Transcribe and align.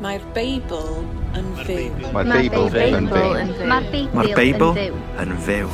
Mae'r 0.00 0.22
Beibl 0.32 1.02
yn 1.36 1.48
fyw. 1.66 1.90
Mae'r 2.14 2.30
Beibl 2.32 2.76
yn 2.80 3.08
fyw. 3.10 4.06
Mae'r 4.16 4.32
Beibl 4.38 4.78
yn 5.20 5.34
fyw. 5.44 5.68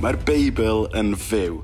Mae'r 0.00 0.18
Beibl 0.24 0.86
yn 0.96 1.12
fyw. 1.18 1.58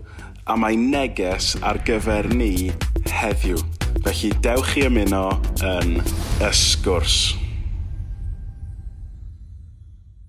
A 0.50 0.56
mae 0.60 0.76
neges 0.76 1.54
ar 1.64 1.80
gyfer 1.86 2.28
ni 2.34 2.72
heddiw. 3.08 3.62
Felly 4.04 4.32
dewch 4.44 4.74
i 4.80 4.84
ymuno 4.90 5.24
yn 5.64 5.96
ysgwrs. 6.44 7.18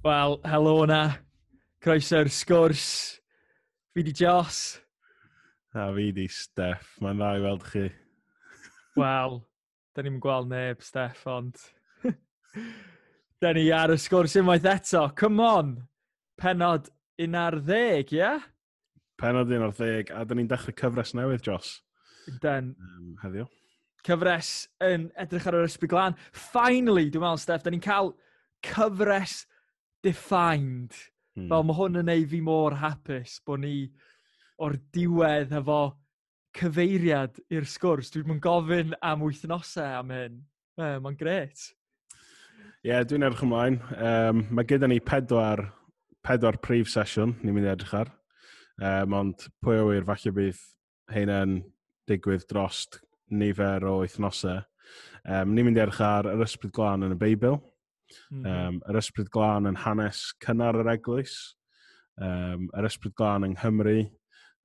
Wel, 0.06 0.40
helo 0.48 0.78
na. 0.88 1.04
Croeso'r 1.84 2.32
sgwrs. 2.32 2.88
Fi 3.92 4.08
di 4.08 4.16
Jos. 4.16 4.80
A 5.76 5.92
fi 5.96 6.12
di 6.16 6.28
Steff. 6.32 6.96
Mae'n 7.04 7.20
dda 7.20 7.32
i 7.38 7.44
weld 7.44 7.66
chi. 7.74 7.88
Wel, 9.00 9.42
da 9.96 10.04
ni'n 10.06 10.20
gweld 10.24 10.52
neb, 10.52 10.82
Steff, 10.86 11.26
ond... 11.30 11.60
da 13.42 13.54
ni 13.56 13.68
ar 13.76 13.94
y 13.94 14.00
sgwrs 14.00 14.38
unwaith 14.40 14.68
eto. 14.70 15.08
Come 15.18 15.44
on! 15.46 15.72
Penod 16.42 16.90
un 17.22 17.38
ar 17.38 17.60
ddeg, 17.62 18.14
ie? 18.16 18.22
Yeah? 18.22 18.44
Penod 19.22 19.52
un 19.54 19.68
ar 19.68 19.76
ddeg, 19.78 20.14
a 20.16 20.24
da 20.26 20.38
ni'n 20.38 20.50
dechrau 20.50 20.78
cyfres 20.78 21.16
newydd, 21.18 21.46
Jos. 21.46 21.76
Den. 22.42 22.74
Um, 22.80 23.16
heddiw. 23.22 23.48
Cyfres 24.06 24.52
yn 24.82 25.10
edrych 25.20 25.46
ar 25.50 25.60
yr 25.60 25.68
ysbryd 25.68 25.90
ysbyglan. 25.90 26.20
Finally, 26.34 27.10
dwi'n 27.12 27.26
meddwl, 27.26 27.42
Steff, 27.44 27.66
da 27.66 27.74
ni'n 27.74 27.84
cael 27.84 28.14
cyfres 28.66 29.44
defined. 30.06 30.96
Hmm. 31.36 31.50
Fel 31.52 31.68
mae 31.68 31.78
hwn 31.78 32.02
yn 32.02 32.12
ei 32.12 32.26
fi 32.28 32.42
mor 32.44 32.80
hapus 32.82 33.38
bod 33.46 33.62
ni 33.64 33.76
o'r 34.62 34.78
diwedd 34.94 35.54
efo 35.62 35.82
cyfeiriad 36.58 37.38
i'r 37.54 37.68
sgwrs. 37.68 38.12
Dwi'n 38.14 38.28
mwyn 38.30 38.42
gofyn 38.44 38.96
am 39.06 39.24
wythnosau 39.26 40.00
am 40.00 40.12
hyn. 40.14 40.40
Uh, 40.80 40.98
Mae'n 41.04 41.20
gret. 41.20 41.68
Ie, 42.82 42.90
yeah, 42.90 43.04
dwi'n 43.06 43.28
edrych 43.28 43.44
ymlaen. 43.46 43.78
Um, 43.94 44.46
mae 44.50 44.68
gyda 44.68 44.90
ni 44.90 45.00
pedwar, 45.06 45.68
pedwar 46.26 46.58
prif 46.64 46.90
sesiwn 46.90 47.36
ni'n 47.42 47.56
mynd 47.56 47.70
i 47.70 47.72
edrych 47.76 47.94
ar. 48.00 48.12
Um, 48.82 49.14
ond 49.20 49.48
pwy 49.62 49.78
o 49.78 49.90
wir, 49.92 50.08
falle 50.08 50.34
bydd 50.34 50.62
heina'n 51.14 51.60
digwydd 52.10 52.48
drost 52.50 53.02
nifer 53.32 53.86
o 53.86 54.00
wythnosau. 54.02 54.64
Um, 55.22 55.54
ni'n 55.54 55.68
mynd 55.68 55.78
i 55.78 55.84
edrych 55.84 56.02
ar 56.04 56.32
yr 56.32 56.42
ysbryd 56.48 56.74
glân 56.76 57.06
yn 57.06 57.16
y 57.16 57.20
Beibl. 57.22 57.60
Mm. 58.32 58.48
Um, 58.48 58.80
yr 58.90 59.00
ysbryd 59.00 59.30
glân 59.32 59.70
yn 59.70 59.78
hanes 59.86 60.32
cynnar 60.44 60.80
yr 60.82 60.90
eglwys. 60.96 61.38
Um, 62.22 62.68
yr 62.78 62.90
ysbryd 62.90 63.16
glân 63.20 63.46
yng 63.48 63.56
Nghymru 63.60 64.00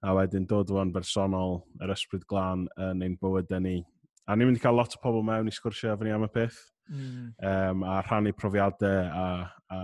a 0.07 0.15
wedyn 0.15 0.47
dod 0.47 0.71
o'n 0.71 0.93
bersonol 0.95 1.61
yr 1.83 1.93
ysbryd 1.97 2.27
glân 2.31 2.67
yn 2.79 3.03
ein 3.03 3.17
bywydau 3.21 3.63
ni. 3.63 3.81
A 4.27 4.35
ni'n 4.35 4.51
mynd 4.51 4.61
i 4.61 4.63
cael 4.63 4.79
lot 4.79 4.95
o 4.95 5.01
pobl 5.03 5.25
mewn 5.27 5.51
i 5.51 5.55
sgwrsio 5.55 5.93
efo 5.95 6.07
ni 6.07 6.15
am 6.15 6.27
y 6.27 6.31
peth, 6.35 6.59
mm. 6.91 7.33
um, 7.51 7.83
a 7.87 7.99
rhannu 8.07 8.35
profiadau 8.39 9.03
a, 9.07 9.27
a 9.75 9.81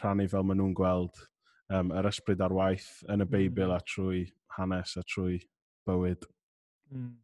rhannu 0.00 0.28
fel 0.32 0.46
maen 0.48 0.60
nhw'n 0.60 0.76
gweld 0.76 1.20
um, 1.76 1.92
yr 1.96 2.08
ysbryd 2.10 2.44
ar 2.44 2.54
waith 2.56 2.88
yn 3.06 3.24
y 3.24 3.26
hmm. 3.26 3.32
Beibl 3.34 3.68
mm. 3.68 3.76
a 3.76 3.80
trwy 3.88 4.24
hanes 4.56 4.96
a 5.00 5.04
trwy 5.06 5.38
bywyd. 5.88 6.26
Mm. 6.90 7.14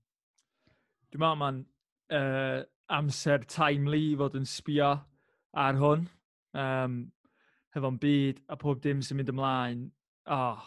Dwi'n 1.13 1.23
meddwl 1.23 1.41
mae'n 1.43 1.61
uh, 2.19 2.63
amser 2.97 3.45
timely 3.51 4.07
fod 4.19 4.37
yn 4.39 4.49
sbio 4.49 4.93
ar 5.57 5.81
hwn, 5.81 6.07
um, 6.61 7.03
hefo'n 7.77 8.01
byd 8.03 8.43
a 8.53 8.59
pob 8.61 8.81
dim 8.85 9.03
sy'n 9.05 9.21
mynd 9.21 9.33
ymlaen. 9.33 9.87
Oh, 10.33 10.63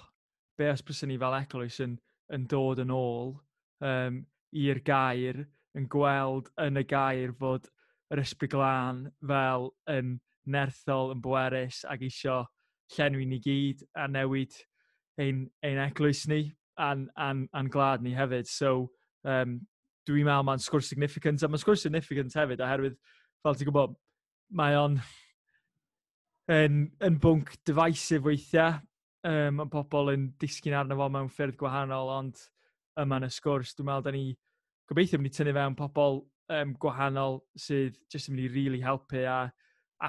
be 0.60 0.70
os 0.70 0.84
bys 0.84 1.04
ni 1.08 1.18
fel 1.20 1.38
eglwys 1.40 1.80
yn, 1.86 1.96
yn 2.36 2.46
dod 2.52 2.82
yn 2.84 2.92
ôl 2.94 3.34
um, 3.86 4.22
i'r 4.52 4.82
gair, 4.86 5.46
yn 5.78 5.88
gweld 5.92 6.50
yn 6.60 6.82
y 6.82 6.86
gair 6.90 7.32
fod 7.40 7.70
yr 8.12 8.24
ysbryd 8.24 8.52
glân 8.52 9.06
fel 9.30 9.70
yn 9.92 10.18
nerthol, 10.50 11.14
yn 11.14 11.22
bwerus 11.24 11.84
ac 11.88 12.04
isio 12.08 12.42
llenwi 12.96 13.28
ni 13.30 13.40
gyd 13.44 13.86
a 13.96 14.08
newid 14.10 14.56
ein, 15.22 15.46
ein 15.64 15.82
eglwys 15.86 16.26
ni 16.32 16.42
a'n, 16.80 17.08
an, 17.18 17.48
an 17.54 17.70
glad 17.70 18.04
ni 18.04 18.16
hefyd. 18.18 18.50
So, 18.50 18.90
um, 19.28 19.60
dwi'n 20.10 20.26
meddwl 20.26 20.48
mae'n 20.48 20.64
sgwrs 20.64 20.90
significant, 20.90 21.44
a 21.44 21.50
mae'n 21.52 21.62
sgwrs 21.62 21.86
significant 21.86 22.36
hefyd, 22.40 22.64
oherwydd, 22.66 22.98
fel 23.46 23.58
ti'n 23.60 23.70
gwybod, 23.70 23.98
mae 24.58 24.78
o'n 24.80 24.98
yn, 26.50 26.86
yn 27.06 27.20
bwnc 27.22 27.54
divisive 27.68 28.26
weithiau, 28.26 28.80
um, 29.28 29.60
mae 29.60 29.72
pobl 29.72 30.14
yn 30.14 30.30
disgyn 30.42 30.78
arno 30.80 30.98
fo 31.00 31.10
mewn 31.12 31.32
ffyrdd 31.34 31.58
gwahanol, 31.60 32.12
ond 32.16 32.44
yma 33.00 33.20
yn 33.22 33.28
y 33.28 33.32
sgwrs, 33.34 33.76
dwi'n 33.76 33.90
meddwl 33.90 34.06
da 34.08 34.14
ni 34.16 34.26
gobeithio 34.90 35.20
mynd 35.20 35.32
i 35.32 35.36
tynnu 35.36 35.56
fewn 35.56 35.78
pobl 35.80 36.22
um, 36.56 36.76
gwahanol 36.82 37.40
sydd 37.60 37.98
jyst 38.12 38.30
yn 38.30 38.36
mynd 38.36 38.46
i 38.46 38.50
rili 38.50 38.66
really 38.66 38.84
helpu 38.86 39.24
a 39.30 39.40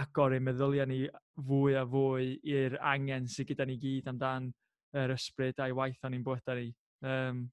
agor 0.00 0.34
ein 0.34 0.44
meddyliau 0.47 0.87
ni 0.87 1.00
fwy 1.47 1.76
a 1.78 1.84
fwy 1.88 2.34
i'r 2.47 2.78
angen 2.93 3.26
sydd 3.31 3.50
gyda 3.50 3.66
ni 3.66 3.76
gyd 3.82 4.09
amdan 4.10 4.50
yr 4.97 5.15
ysbryd 5.15 5.60
a'i 5.62 5.75
waith 5.77 6.04
o'n 6.06 6.16
i'n 6.16 6.27
bwyta 6.27 6.56
ni. 6.59 6.71
Um, 7.03 7.48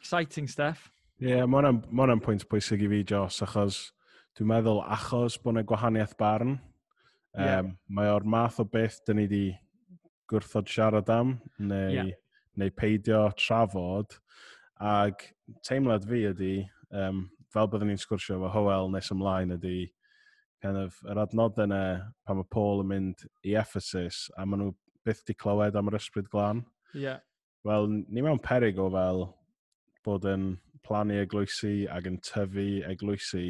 exciting 0.00 0.48
stuff. 0.48 0.90
Ie, 1.20 1.30
yeah, 1.30 1.46
mae 1.46 1.62
hwnna'n 1.64 2.22
pwynt 2.24 2.46
pwysig 2.50 2.82
i 2.84 2.90
fi, 2.90 3.02
Jos, 3.14 3.40
achos 3.46 3.80
dwi'n 4.34 4.50
meddwl 4.50 4.82
achos 4.82 5.38
bod 5.40 5.54
yna 5.54 5.66
gwahaniaeth 5.68 6.16
barn. 6.18 6.56
Um, 7.34 7.44
yeah. 7.44 7.62
Mae 7.88 8.10
o'r 8.10 8.26
math 8.26 8.60
o 8.62 8.66
beth 8.68 9.00
dyn 9.06 9.20
ni 9.20 9.28
wedi 9.28 9.44
gwrthod 10.34 10.70
siarad 10.70 11.10
am, 11.14 11.38
neu, 11.58 11.94
yeah. 11.94 12.12
neu 12.60 12.74
peidio 12.74 13.24
trafod. 13.40 14.18
Ac 14.82 15.30
teimlad 15.66 16.06
fi 16.10 16.26
ydy, 16.32 16.54
um, 16.92 17.28
fel 17.54 17.70
byddwn 17.70 17.92
ni'n 17.92 18.02
sgwrsio 18.02 18.38
efo 18.38 18.50
Howell 18.54 18.90
nes 18.92 19.12
ymlaen 19.14 19.54
ydy, 19.56 19.78
kind 20.64 20.80
of, 20.80 20.96
yr 21.10 21.20
adnodau 21.22 21.68
yna 21.68 21.82
pan 22.26 22.40
mae 22.40 22.50
Paul 22.52 22.82
yn 22.82 22.90
mynd 22.90 23.26
i 23.46 23.54
Ephesus, 23.60 24.26
a 24.36 24.46
maen 24.46 24.64
nhw 24.64 24.74
byth 25.04 25.22
di 25.28 25.36
clywed 25.36 25.76
am 25.76 25.90
yr 25.90 25.98
ysbryd 26.00 26.30
glân. 26.32 26.64
Yeah. 26.96 27.20
Wel, 27.64 27.88
ni 28.08 28.24
mewn 28.24 28.40
perig 28.44 28.80
o 28.80 28.88
fel 28.92 29.26
bod 30.04 30.26
yn 30.28 30.54
plannu 30.84 31.16
eglwysi 31.22 31.86
ac 31.92 32.08
yn 32.10 32.18
tyfu 32.24 32.66
eglwysi 32.90 33.46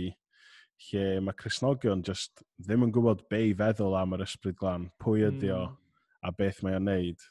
lle 0.88 1.20
mae 1.24 1.36
Cresnogion 1.38 2.02
just 2.06 2.42
ddim 2.58 2.84
yn 2.86 2.92
gwybod 2.94 3.24
be 3.30 3.40
i 3.48 3.54
feddwl 3.58 3.96
am 3.98 4.14
yr 4.16 4.24
ysbryd 4.26 4.58
glân, 4.60 4.88
pwy 5.02 5.26
ydy 5.28 5.50
o, 5.54 5.62
mm 5.64 5.80
a 6.24 6.32
beth 6.32 6.62
mae 6.64 6.78
o'n 6.78 6.88
neud. 6.88 7.24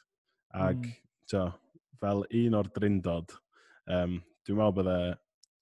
Ac 0.54 0.78
mm. 0.78 0.92
tio, 1.30 1.48
fel 2.00 2.24
un 2.40 2.58
o'r 2.60 2.70
drindod, 2.76 3.34
um, 3.90 4.20
dwi'n 4.46 4.60
meddwl 4.60 4.76
bydde 4.78 4.98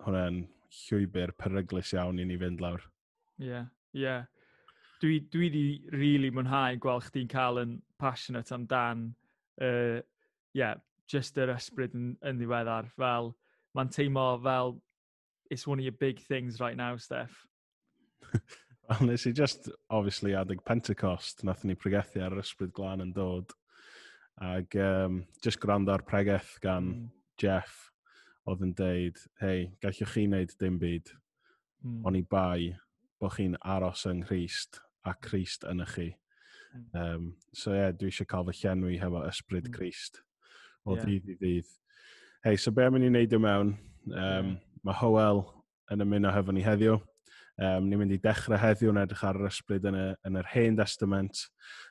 hwnna'n 0.05 0.43
llwybr 0.83 1.35
peryglus 1.39 1.93
iawn 1.97 2.21
i 2.21 2.27
ni 2.29 2.39
fynd 2.41 2.63
lawr. 2.63 2.85
Ie, 3.41 3.49
yeah, 3.49 3.67
ie. 3.95 4.07
Yeah. 4.07 4.29
Dwi, 5.03 5.19
dwi 5.35 5.49
di 5.51 5.67
really 5.91 6.31
mwynhau 6.31 6.77
gweld 6.83 7.09
chdi'n 7.09 7.31
cael 7.31 7.59
yn 7.59 7.77
passionate 7.99 8.55
amdan, 8.55 9.09
uh, 9.59 9.99
yeah, 10.55 10.77
just 11.11 11.39
yr 11.43 11.51
ysbryd 11.57 11.97
yn, 11.99 12.13
yn 12.23 12.39
ddiweddar. 12.39 12.91
Fel, 12.95 13.33
mae'n 13.75 13.91
teimlo 13.93 14.27
fel, 14.45 14.77
it's 15.51 15.67
one 15.67 15.81
of 15.81 15.85
your 15.85 15.99
big 15.99 16.21
things 16.29 16.61
right 16.61 16.77
now, 16.77 16.97
Steph. 16.97 17.47
Ond 19.01 19.09
nes 19.09 19.25
i 19.27 19.33
just, 19.33 19.71
obviously, 19.91 20.35
adeg 20.37 20.63
Pentecost, 20.67 21.45
nath 21.47 21.65
ni 21.65 21.77
pregethu 21.79 22.21
ar 22.21 22.35
yr 22.35 22.43
ysbryd 22.43 22.73
glân 22.77 23.05
yn 23.05 23.13
dod. 23.17 23.55
Ac 24.43 24.77
um, 24.81 25.23
just 25.45 25.61
gwrando 25.63 25.95
ar 25.95 26.05
pregeth 26.05 26.57
gan 26.61 26.89
mm. 26.89 27.11
Jeff, 27.41 27.93
oedd 28.49 28.65
yn 28.67 28.73
deud, 28.77 29.21
hei, 29.41 29.69
gallwch 29.83 30.15
chi 30.15 30.27
wneud 30.27 30.57
dim 30.61 30.81
byd, 30.83 31.13
mm. 31.85 32.01
ond 32.09 32.19
i 32.19 32.25
bai 32.27 32.73
bod 33.23 33.37
chi'n 33.37 33.55
aros 33.63 34.03
yng 34.11 34.25
Nghyst 34.25 34.81
a 35.07 35.15
Christ 35.15 35.65
yn 35.71 35.85
chi. 35.95 36.11
Mm. 36.75 36.85
Um, 36.99 37.31
so 37.55 37.73
ie, 37.73 37.79
yeah, 37.79 37.95
dwi 37.95 38.11
eisiau 38.11 38.29
cael 38.29 38.49
fy 38.49 38.59
llenwi 38.65 38.99
hefo 39.01 39.23
ysbryd 39.29 39.71
mm. 39.71 39.77
Christ 39.77 40.23
o 40.85 40.97
yeah. 40.97 41.07
ddydd 41.07 41.31
i 41.31 41.39
ddydd. 41.39 41.73
Hei, 42.43 42.59
so 42.59 42.75
be 42.75 42.89
am 42.89 42.99
i 42.99 43.05
ni 43.05 43.13
wneud 43.13 43.37
i 43.37 43.41
mewn? 43.41 43.75
Um, 44.11 44.17
yeah. 44.17 44.53
Mae 44.83 44.99
Howell 44.99 45.45
yn 45.95 46.03
ymuno 46.03 46.33
hefo 46.35 46.55
ni 46.57 46.65
heddiw. 46.67 46.99
Um, 47.61 47.85
ni'n 47.85 48.01
mynd 48.01 48.15
i 48.15 48.21
dechrau 48.23 48.57
heddiw 48.57 48.91
yn 48.95 49.03
edrych 49.03 49.27
ar 49.29 49.37
yr 49.37 49.51
ysbryd 49.51 49.85
yn, 49.91 49.97
y, 49.99 50.07
yn 50.29 50.39
yr 50.41 50.47
hen 50.55 50.79
testament, 50.79 51.43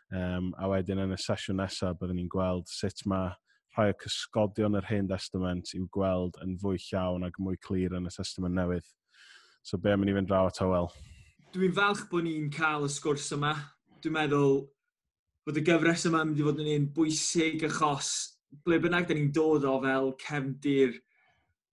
um, 0.09 0.49
a 0.57 0.69
wedyn 0.71 1.03
yn 1.03 1.13
y 1.13 1.19
sesiwn 1.21 1.61
nesaf 1.61 1.99
byddwn 1.99 2.17
ni'n 2.17 2.31
gweld 2.33 2.71
sut 2.71 3.03
mae 3.11 3.29
rhai 3.75 3.91
o 3.93 3.97
cysgodion 4.01 4.79
yr 4.79 4.89
hen 4.89 5.07
testament 5.11 5.69
i'w 5.77 5.85
gweld 5.95 6.39
yn 6.43 6.57
fwy 6.63 6.81
llawn 6.89 7.27
ac 7.27 7.37
mwy 7.39 7.59
clir 7.63 7.93
yn 7.95 8.09
y 8.09 8.13
testament 8.15 8.57
newydd. 8.57 8.89
So 9.63 9.77
be 9.77 9.93
am 9.93 10.01
i 10.03 10.09
ni 10.09 10.17
fynd 10.17 10.31
draw 10.31 10.49
at 10.49 10.59
Howell? 10.63 10.89
Dwi'n 11.53 11.77
falch 11.77 12.03
bod 12.09 12.25
ni'n 12.25 12.49
cael 12.51 12.87
y 12.87 12.91
sgwrs 12.91 13.29
yma. 13.37 13.53
Dwi'n 14.01 14.17
meddwl 14.17 14.57
bod 15.45 15.61
y 15.61 15.65
gyfres 15.67 16.07
yma 16.09 16.25
yn 16.25 16.31
mynd 16.31 16.41
i 16.41 16.47
fod 16.47 16.61
yn 16.65 16.73
un 16.73 16.89
bwysig 16.97 17.63
achos 17.69 18.11
ble 18.65 18.81
bynnag 18.81 19.07
da 19.07 19.15
ni'n 19.15 19.31
dod 19.35 19.69
o 19.69 19.77
fel 19.85 20.11
cefndir 20.25 20.97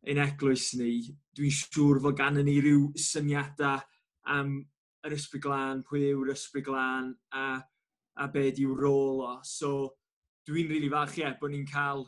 ein 0.06 0.20
eglwys 0.22 0.72
ni, 0.78 0.92
dwi'n 1.36 1.54
siŵr 1.54 2.00
fod 2.04 2.18
gan 2.18 2.38
ni 2.44 2.58
rhyw 2.60 2.88
syniadau 3.02 3.82
am 4.34 4.58
yr 5.06 5.16
ysbryd 5.16 5.44
glân, 5.44 5.82
pwy 5.88 6.10
yw'r 6.12 6.32
ysbryd 6.34 6.66
glân 6.68 7.12
a, 7.34 7.46
a 8.18 8.28
be 8.32 8.48
di'w 8.54 8.74
rôl 8.78 9.22
o. 9.26 9.34
So, 9.46 9.72
dwi'n 10.48 10.68
rili 10.68 10.74
really 10.74 10.92
falch 10.92 11.18
ie 11.20 11.32
bod 11.40 11.52
ni'n 11.54 11.68
cael, 11.68 12.06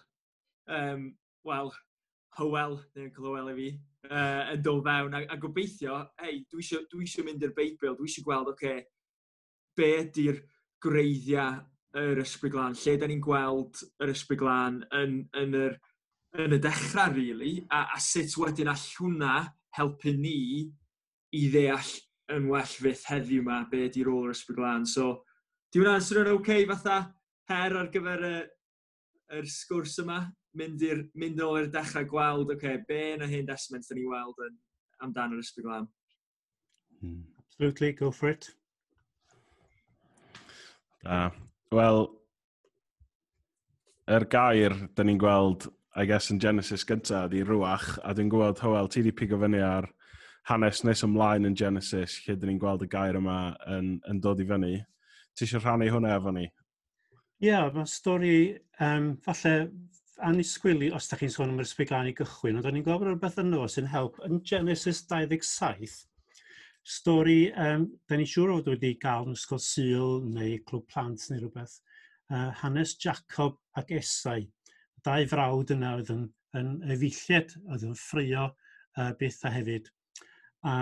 um, 0.77 1.09
wel, 1.47 1.73
hywel, 2.39 2.79
neu'n 2.97 3.13
cael 3.15 3.29
hywel 3.31 3.51
i 3.53 3.57
fi, 3.59 3.69
uh, 4.11 4.55
yn 4.55 4.65
dod 4.65 4.87
fewn. 4.87 5.19
A, 5.19 5.25
a 5.35 5.39
gobeithio, 5.41 5.99
hei, 6.23 6.41
dwi 6.51 6.65
eisiau 6.65 6.87
dwi 6.93 7.27
mynd 7.27 7.47
i'r 7.47 7.55
Beibl, 7.57 7.97
dwi 7.99 8.09
eisiau 8.11 8.27
gweld, 8.27 8.53
oce, 8.55 8.57
okay, 8.57 8.87
be 9.77 9.93
ydy'r 10.05 10.41
greiddiau 10.83 11.61
yr 12.01 12.23
ysbryd 12.23 12.55
glân, 12.55 12.77
lle 12.79 12.97
da 12.99 13.09
ni'n 13.11 13.23
gweld 13.25 13.83
yr 14.03 14.13
ysbryd 14.13 14.41
glân 14.43 14.83
yn, 14.95 15.17
yn 15.37 15.57
yr 15.59 15.79
yn 16.38 16.55
y 16.55 16.61
dechrau, 16.62 17.15
really, 17.15 17.56
a, 17.71 17.88
a 17.97 18.00
sut 18.03 18.37
wedyn 18.38 18.71
all 18.71 18.87
hwnna 18.97 19.35
helpu 19.77 20.12
ni 20.15 20.71
i 21.35 21.43
ddeall 21.50 21.91
yn 22.31 22.47
well 22.50 22.71
fydd 22.71 23.03
heddiw 23.11 23.43
yma 23.43 23.65
be 23.71 23.88
di 23.91 24.05
rôl 24.06 24.29
yr 24.29 24.37
ysbryd 24.37 24.61
glân. 24.61 24.87
So, 24.87 25.25
di 25.71 25.82
hwnna'n 25.82 26.05
swnio'n 26.06 26.31
oce 26.31 26.38
okay, 26.38 26.67
fatha 26.71 27.00
her 27.50 27.77
ar 27.81 27.91
gyfer 27.94 28.27
y, 28.29 28.37
yr 29.38 29.50
sgwrs 29.50 29.99
yma? 30.05 30.21
Mynd, 30.59 30.82
i'r, 30.82 31.03
mynd 31.19 31.43
ôl 31.47 31.61
i'r 31.61 31.73
dechrau 31.75 32.06
gweld, 32.11 32.55
oce, 32.55 32.59
okay, 32.59 32.85
be 32.87 33.03
na 33.19 33.29
hyn 33.31 33.49
desment 33.49 33.87
da 33.88 33.99
ni 33.99 34.06
weld 34.06 34.38
yn, 34.47 34.56
amdano 35.06 35.38
yr 35.38 35.44
ysbryd 35.44 35.67
glân? 35.67 35.91
Hmm. 37.00 37.21
Absolutely, 37.43 37.93
go 37.93 38.11
for 38.15 38.31
it. 38.31 38.53
Da. 41.03 41.29
Wel, 41.75 42.06
yr 44.11 44.23
er 44.23 44.27
gair, 44.31 44.75
da 44.94 45.06
ni'n 45.06 45.21
gweld 45.21 45.69
I 45.99 46.05
guess, 46.07 46.31
yn 46.31 46.39
Genesis 46.39 46.85
gyntaf, 46.87 47.27
ydi 47.31 47.43
rwach, 47.43 47.97
a 48.07 48.13
dwi'n 48.15 48.29
gwybod, 48.31 48.61
Howell, 48.63 48.89
ti 48.89 49.03
wedi 49.03 49.15
pigo 49.17 49.41
fyny 49.43 49.59
ar 49.67 49.89
hanes 50.47 50.85
nes 50.87 51.03
ymlaen 51.07 51.49
yn 51.49 51.57
Genesis, 51.59 52.21
lle 52.25 52.37
dyn 52.39 52.53
ni'n 52.53 52.61
gweld 52.63 52.85
y 52.87 52.89
gair 52.91 53.19
yma 53.19 53.39
yn, 53.75 53.97
yn 54.11 54.21
dod 54.23 54.43
i 54.43 54.47
fyny. 54.47 54.77
Ti 55.35 55.47
eisiau 55.47 55.63
rhannu 55.65 55.89
hwnna 55.91 56.13
efo 56.15 56.33
ni? 56.37 56.47
Ie, 56.47 57.49
yeah, 57.49 57.67
mae 57.75 57.91
stori, 57.91 58.37
um, 58.87 59.17
falle, 59.25 59.55
anisgwili, 60.31 60.93
os 60.95 61.09
da 61.11 61.19
chi'n 61.19 61.33
sôn 61.33 61.51
am 61.51 61.59
yr 61.59 61.67
ysbrydlani 61.67 62.15
gychwyn, 62.17 62.61
ond 62.61 62.71
o'n 62.71 62.79
i'n 62.79 62.87
gofyn 62.87 63.11
o'r 63.11 63.21
beth 63.23 63.41
yno 63.43 63.67
sy'n 63.73 63.91
help 63.91 64.21
yn 64.27 64.39
Genesis 64.47 65.03
27, 65.11 66.05
stori, 66.87 67.41
um, 67.67 67.89
da 68.07 68.19
ni'n 68.19 68.29
siŵr 68.29 68.55
fod 68.55 68.71
wedi 68.75 68.95
gael 69.03 69.27
yn 69.27 69.39
ysgol 69.39 69.63
syl 69.65 70.21
neu 70.27 70.59
clwb 70.69 70.87
plant 70.93 71.27
neu 71.33 71.43
rhywbeth, 71.43 71.81
uh, 72.31 72.51
hanes 72.63 72.95
Jacob 73.01 73.59
ac 73.81 73.95
Esau, 73.99 74.45
dau 75.06 75.26
frawd 75.31 75.75
yna 75.76 75.94
oedd 75.99 76.12
yn, 76.14 76.26
yn 76.58 76.75
efeilliad, 76.91 77.56
oedd 77.69 77.87
yn 77.88 77.97
ffrio 77.99 78.49
uh, 78.50 79.12
beth 79.20 79.44
a 79.47 79.55
hefyd. 79.55 79.91
A 80.67 80.75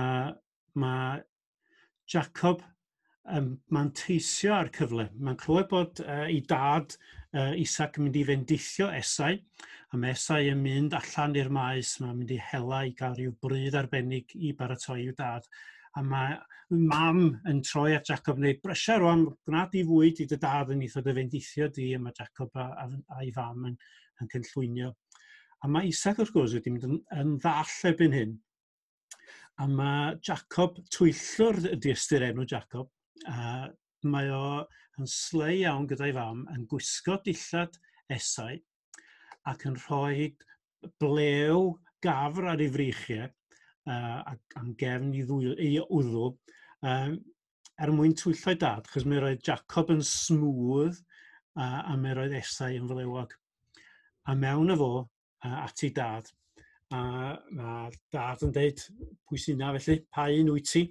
mae 0.78 1.22
Jacob 2.08 2.62
um, 3.36 3.52
mae'n 3.74 3.90
teisio 3.96 4.54
ar 4.56 4.70
cyfle. 4.74 5.08
Mae'n 5.20 5.38
clywed 5.40 5.70
bod 5.70 6.02
uh, 6.04 6.26
ei 6.26 6.40
dad 6.48 6.94
uh, 7.36 7.54
Isaac 7.60 7.98
yn 7.98 8.08
mynd 8.08 8.18
i 8.20 8.24
fendithio 8.28 8.90
Esau, 8.94 9.38
a 9.92 10.00
mae 10.00 10.14
Esau 10.16 10.52
yn 10.52 10.62
mynd 10.64 10.96
allan 10.98 11.36
i'r 11.38 11.50
maes, 11.54 11.96
mae'n 12.02 12.16
mynd 12.20 12.34
i 12.34 12.40
hela 12.50 12.84
i 12.88 12.94
gael 12.98 13.16
rhyw 13.18 13.34
bryd 13.44 13.76
arbennig 13.78 14.34
i 14.36 14.54
baratoi 14.56 15.02
i'w 15.04 15.16
dad. 15.18 15.48
A 15.96 16.04
mae 16.04 16.36
mam 16.70 17.22
yn 17.48 17.62
troi 17.64 17.94
at 17.96 18.08
Jacob 18.08 18.36
yn 18.36 18.44
gwneud 18.44 18.60
brysia 18.64 18.98
rwan, 19.00 19.24
gwna 19.46 19.64
di 19.72 19.84
fwyd 19.88 20.20
i 20.22 20.28
dy 20.28 20.40
dad 20.40 20.74
yn 20.74 20.84
eithaf 20.84 21.06
dy 21.06 21.16
fendithio 21.16 21.70
di, 21.74 21.88
a 21.96 22.02
mae 22.02 22.16
Jacob 22.18 22.60
a, 22.60 22.68
a, 22.84 22.90
a 23.16 23.30
fam 23.34 23.70
yn, 23.70 23.78
yn 24.22 24.30
cynllwynio. 24.34 24.92
A 25.64 25.70
mae 25.70 25.88
Isaac 25.90 26.20
wrth 26.22 26.34
gwrs 26.34 26.54
wedi 26.56 26.72
mynd 26.74 26.86
yn, 26.88 27.00
yn 27.18 27.34
ddall 27.42 27.74
erbyn 27.90 28.14
hyn. 28.14 28.36
A 29.58 29.66
mae 29.70 30.14
Jacob, 30.22 30.78
twyllwr 30.94 31.58
ydy 31.74 31.94
ystyr 31.94 32.28
enw 32.28 32.46
Jacob, 32.50 32.90
a 33.26 33.66
mae 34.06 34.30
o 34.30 34.44
yn 34.98 35.08
sleu 35.10 35.56
iawn 35.62 35.88
gyda'i 35.90 36.14
fam 36.14 36.44
yn 36.54 36.66
gwisgo 36.70 37.18
dillad 37.24 37.74
esau 38.14 38.58
ac 39.50 39.64
yn 39.68 39.76
rhoi 39.82 40.28
blew 41.02 41.64
gafr 42.04 42.52
ar 42.52 42.62
ei 42.62 42.70
frichiau 42.74 43.26
uh, 43.90 44.34
am 44.60 44.72
gefn 44.78 45.10
i, 45.14 45.24
ddwy, 45.26 45.54
i 45.58 45.70
wddw 45.82 46.28
um, 46.86 47.18
er 47.78 47.92
mwyn 47.94 48.14
twyllo'i 48.18 48.58
dad, 48.58 48.86
chos 48.90 49.06
mae 49.06 49.22
roedd 49.22 49.44
Jacob 49.46 49.90
yn 49.94 50.02
smwdd 50.04 50.98
uh, 50.98 51.82
a 51.82 51.96
mae 51.98 52.16
roedd 52.18 52.36
esau 52.38 52.74
yn 52.74 52.88
flewog 52.90 53.34
a 54.28 54.34
mewn 54.36 54.74
y 54.74 54.76
fo 54.76 54.90
uh, 55.00 55.58
at 55.64 55.84
ei 55.84 55.94
dad. 55.96 56.28
A 56.94 57.00
mae 57.52 57.92
dad 58.12 58.44
yn 58.46 58.52
dweud 58.54 58.82
pwy 59.28 59.40
sy'n 59.40 59.58
na 59.60 59.74
felly, 59.76 60.00
pa 60.12 60.28
un 60.32 60.52
wyt 60.54 60.72
ti? 60.72 60.84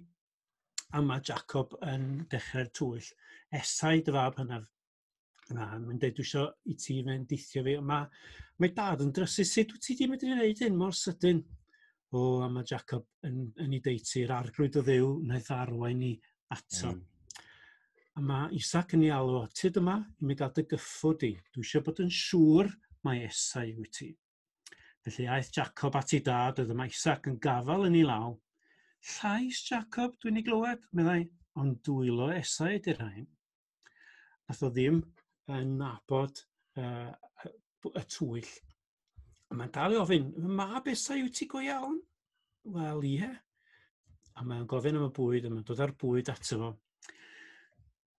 A 0.93 1.01
mae 1.03 1.23
Jacob 1.25 1.73
yn 1.85 2.25
dechrau'r 2.31 2.71
twyll. 2.77 3.11
Esau 3.59 4.01
dy 4.03 4.13
fab 4.13 4.37
hynaf. 4.41 4.65
Na, 5.55 5.67
mae'n 5.79 5.99
dweud 6.01 6.17
dwi 6.17 6.25
eisiau 6.25 6.49
i 6.67 6.77
ti 6.77 6.99
fe'n 7.05 7.27
dithio 7.29 7.63
fi. 7.65 7.77
Mae, 7.91 8.07
mae 8.61 8.73
dad 8.77 9.03
yn 9.05 9.13
drysu 9.15 9.45
sut 9.47 9.73
wyt 9.73 9.85
ti 9.85 9.95
wedi 9.95 10.09
medru 10.11 10.33
gwneud 10.33 10.63
hyn 10.65 10.79
mor 10.79 10.97
sydyn. 10.97 11.43
O, 12.15 12.39
a 12.45 12.47
mae 12.49 12.65
Jacob 12.67 13.05
yn, 13.27 13.49
yn 13.59 13.75
ei 13.75 13.83
deiti'r 13.83 14.31
arglwydd 14.37 14.79
o 14.79 14.83
ddew 14.85 15.13
wnaeth 15.17 15.53
arwain 15.55 15.99
ni 15.99 16.13
ato. 16.55 16.93
Mm. 16.93 17.01
A 18.17 18.23
mae 18.25 18.57
Isaac 18.57 18.95
yn 18.97 19.03
ei 19.05 19.11
alw, 19.13 19.43
tyd 19.53 19.77
yma 19.81 19.99
i 20.01 20.25
mi 20.29 20.37
gael 20.37 20.53
dy 20.55 20.63
gyffod 20.71 21.19
di. 21.21 21.33
Dwi 21.53 21.65
eisiau 21.65 21.83
bod 21.85 21.99
yn 22.05 22.13
siŵr 22.13 22.71
mae 23.05 23.25
esau 23.27 23.73
wyt 23.77 23.93
ti. 23.99 24.09
Felly 25.07 25.27
aeth 25.31 25.53
Jacob 25.55 25.95
at 25.95 26.13
ei 26.17 26.19
dad, 26.23 26.57
oedd 26.59 26.73
yma 26.73 26.87
Isaac 26.89 27.29
yn 27.31 27.37
gafal 27.43 27.85
yn 27.87 27.95
ei 27.95 28.03
law. 28.07 28.33
Llais 29.07 29.61
Jacob, 29.69 30.17
dwi'n 30.19 30.39
ei 30.41 30.43
glywed, 30.43 30.83
meddai, 30.97 31.21
ond 31.61 31.77
dwylo 31.87 32.27
esau 32.35 32.73
ydy'r 32.75 32.99
rhain. 32.99 33.27
Nath 34.47 34.63
o 34.67 34.71
ddim 34.73 34.99
yn 35.55 35.77
nabod 35.79 36.41
uh, 36.81 37.13
y 37.87 38.03
twyll. 38.11 38.51
Mae'n 39.55 39.71
dal 39.77 39.95
i 39.95 40.01
ofyn, 40.01 40.27
mab 40.59 40.89
esau 40.91 41.23
wyt 41.23 41.37
ti 41.39 41.47
go 41.47 41.63
iawn? 41.63 42.01
Wel, 42.75 43.07
ie. 43.07 43.31
A 44.35 44.43
mae'n 44.43 44.67
gofyn 44.67 44.99
am 44.99 45.07
y 45.07 45.13
bwyd, 45.15 45.47
a 45.47 45.53
mae'n 45.53 45.63
dod 45.71 45.85
ar 45.85 45.95
bwyd 46.03 46.33
ato 46.33 46.59
fo. 46.65 46.73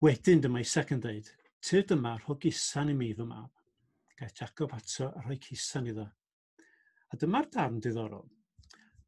Wedyn 0.07 0.41
dyma 0.41 0.65
Isaac 0.65 0.95
yn 0.95 1.05
dweud, 1.05 1.29
tyr 1.61 1.85
dyma'r 1.91 2.25
hogisan 2.31 2.95
i 2.95 2.97
mi 2.97 3.13
fy 3.19 3.29
mab 3.29 3.58
gaeth 4.19 4.41
Jacob 4.41 4.75
ato 4.75 5.09
a 5.15 5.23
rhoi 5.23 5.39
cusan 5.43 5.89
iddo. 5.93 6.07
A 7.09 7.17
dyma'r 7.17 7.49
darn 7.55 7.79
diddorol. 7.83 8.27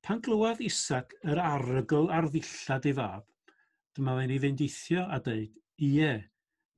Pan 0.01 0.23
glywodd 0.25 0.62
Isaac 0.65 1.12
yr 1.29 1.41
arygl 1.43 2.09
ar 2.15 2.31
ddillad 2.31 2.87
ei 2.89 2.97
fab, 2.97 3.27
dyma 3.97 4.15
fe'n 4.17 4.33
ei 4.33 4.41
fendithio 4.45 5.05
a 5.05 5.19
dweud, 5.25 5.57
ie, 5.85 6.12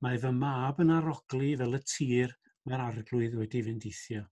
mae 0.03 0.19
fy 0.19 0.31
mab 0.35 0.81
yn 0.83 0.91
aroglu 0.97 1.53
fel 1.61 1.77
y 1.77 1.81
tir 1.87 2.33
mae'r 2.67 2.85
arglwydd 2.89 3.37
wedi 3.39 3.61
fendithio. 3.63 4.25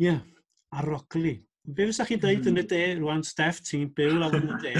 Ie, 0.00 0.06
yeah, 0.06 0.22
aroglu. 0.78 1.34
Be 1.62 1.86
fysa 1.90 2.06
chi'n 2.08 2.22
dweud 2.22 2.48
yn 2.50 2.62
y 2.62 2.66
de, 2.70 2.82
rwan, 2.98 3.22
Steff, 3.26 3.60
ti'n 3.66 3.90
byw 3.96 4.16
lawr 4.18 4.38
yn 4.40 4.50
y 4.54 4.60
de? 4.64 4.74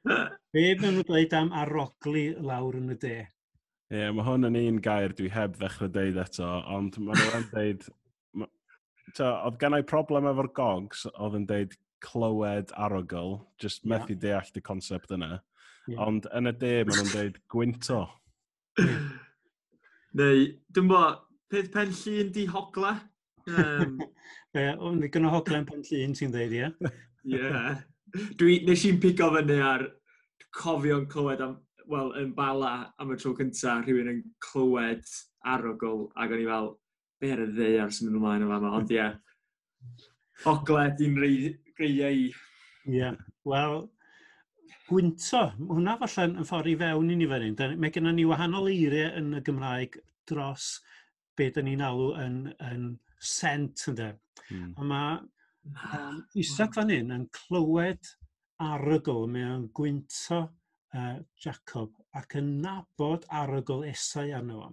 Be 0.54 0.68
fysa 0.76 0.92
chi'n 0.92 1.08
dweud 1.08 1.36
am 1.40 1.50
aroglu 1.64 2.28
lawr 2.44 2.78
yn 2.80 2.94
y 2.94 2.98
de? 3.02 3.16
Ie, 3.94 4.00
yeah, 4.00 4.10
mae 4.10 4.24
hwn 4.26 4.48
yn 4.48 4.56
un 4.58 4.78
gair 4.82 5.12
dwi 5.14 5.28
heb 5.30 5.52
ddechrau 5.54 5.86
deud 5.94 6.16
eto, 6.18 6.46
ond 6.74 6.96
mae 6.98 7.14
nhw'n 7.14 7.44
deud... 7.52 7.84
Ma, 8.34 8.48
ta, 9.14 9.28
oedd 9.46 9.58
gennau 9.60 9.84
problem 9.86 10.26
efo'r 10.26 10.48
gogs, 10.56 11.04
oedd 11.12 11.36
yn 11.38 11.44
deud 11.46 11.76
clywed 12.02 12.72
arogl, 12.74 13.36
just 13.62 13.86
methu 13.86 14.16
yeah. 14.16 14.22
deall 14.24 14.58
y 14.58 14.62
concept 14.66 15.14
yna. 15.14 15.28
Yeah. 15.86 16.00
Ond 16.08 16.26
yn 16.34 16.50
y 16.50 16.54
de, 16.58 16.72
maen 16.88 16.98
nhw'n 16.98 17.12
deud 17.12 17.38
gwynto. 17.54 18.00
Neu, 20.18 20.42
dwi'n 20.74 20.90
bo, 20.90 21.04
peth 21.54 21.70
pen 21.76 21.94
llun 22.00 22.34
di 22.34 22.48
hogla. 22.50 22.96
Um... 23.46 24.00
Ie, 24.58 24.72
o'n 24.74 24.98
ni 25.04 25.12
gynnu 25.14 25.30
hoglen 25.36 25.68
pen 25.70 25.86
llun 25.86 26.18
ti'n 26.18 26.34
deud, 26.34 26.56
ie? 26.58 26.72
Ie. 27.30 27.54
Dwi, 28.42 28.58
nes 28.66 28.88
i'n 28.90 28.98
pigo 29.06 29.30
fyny 29.38 29.62
ar 29.62 29.86
cofio'n 30.58 31.06
clywed 31.14 31.46
am 31.46 31.60
wel, 31.90 32.12
yn 32.20 32.32
bala 32.36 32.72
am 33.00 33.12
y 33.14 33.18
tro 33.20 33.34
cynta, 33.38 33.78
rhywun 33.82 34.10
yn 34.12 34.22
clywed 34.44 35.04
arogl, 35.54 36.06
ac 36.16 36.32
o'n 36.34 36.42
i 36.44 36.48
fel, 36.48 36.70
be 37.20 37.32
ar 37.34 37.44
y 37.44 37.48
ddeiar 37.52 37.92
sy'n 37.92 38.08
mynd 38.08 38.20
ymlaen 38.20 38.46
o 38.46 38.50
fama, 38.52 38.72
ond 38.78 38.94
ie. 38.94 39.00
Yeah. 39.00 39.18
Ogled 40.50 41.02
i'n 41.04 41.18
greiau 41.18 41.44
i. 42.10 42.30
Ie, 42.84 42.96
yeah. 42.98 43.20
wel, 43.48 43.84
gwynto, 44.88 45.44
hwnna 45.58 45.96
falle 46.02 46.26
yn 46.30 46.48
ffordd 46.48 46.72
i 46.72 46.76
fewn 46.80 47.12
i 47.12 47.18
ni 47.18 47.28
fan 47.30 47.46
hyn. 47.46 47.78
Mae 47.80 47.94
gennym 47.94 48.18
ni 48.18 48.26
wahanol 48.28 48.68
eiriau 48.72 49.14
yn 49.20 49.38
y 49.38 49.44
Gymraeg 49.44 50.00
dros 50.28 50.74
be 51.36 51.50
da 51.50 51.64
ni'n 51.64 51.84
alw 51.84 52.12
yn, 52.20 52.36
yn 52.62 52.90
sent, 53.18 53.86
ynddo. 53.90 54.10
Mm. 54.50 54.74
A 54.78 54.88
mae 54.90 55.14
um, 55.16 55.78
ah, 55.88 56.18
Isaac 56.40 56.76
fan 56.76 56.92
hyn 56.92 57.14
yn 57.14 57.26
clywed 57.34 58.12
arogl, 58.62 59.24
mae 59.30 59.48
o'n 59.54 59.66
gwynto 59.76 60.44
uh, 60.94 61.18
Jacob 61.40 61.94
ac 62.16 62.38
yn 62.40 62.50
nabod 62.62 63.26
arogl 63.42 63.84
esau 63.90 64.32
arno 64.38 64.60
fo. 64.62 64.72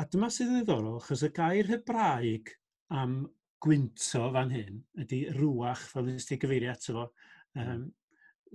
A 0.00 0.06
dyma 0.08 0.30
sydd 0.32 0.52
yn 0.54 0.60
ddiddorol, 0.62 1.00
achos 1.00 1.24
y 1.26 1.30
gair 1.36 1.68
Hebraeg 1.68 2.54
am 2.96 3.18
gwynto 3.60 4.30
fan 4.32 4.52
hyn 4.54 4.78
ydy 5.02 5.26
rwach, 5.36 5.82
fel 5.92 6.06
nes 6.08 6.28
ti 6.28 6.38
gyfeirio 6.40 6.72
ato 6.72 6.96
fo, 6.96 7.06
um, 7.60 7.88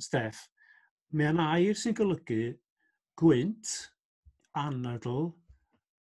Steff. 0.01 0.47
Mae 1.15 1.29
yna 1.31 1.51
air 1.55 1.77
sy'n 1.79 1.95
golygu 1.95 2.55
gwynt, 3.19 3.75
anadl, 4.57 5.29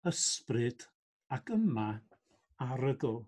ysbryd 0.09 0.87
ac 1.35 1.53
yma 1.55 1.91
arygl. 2.65 3.21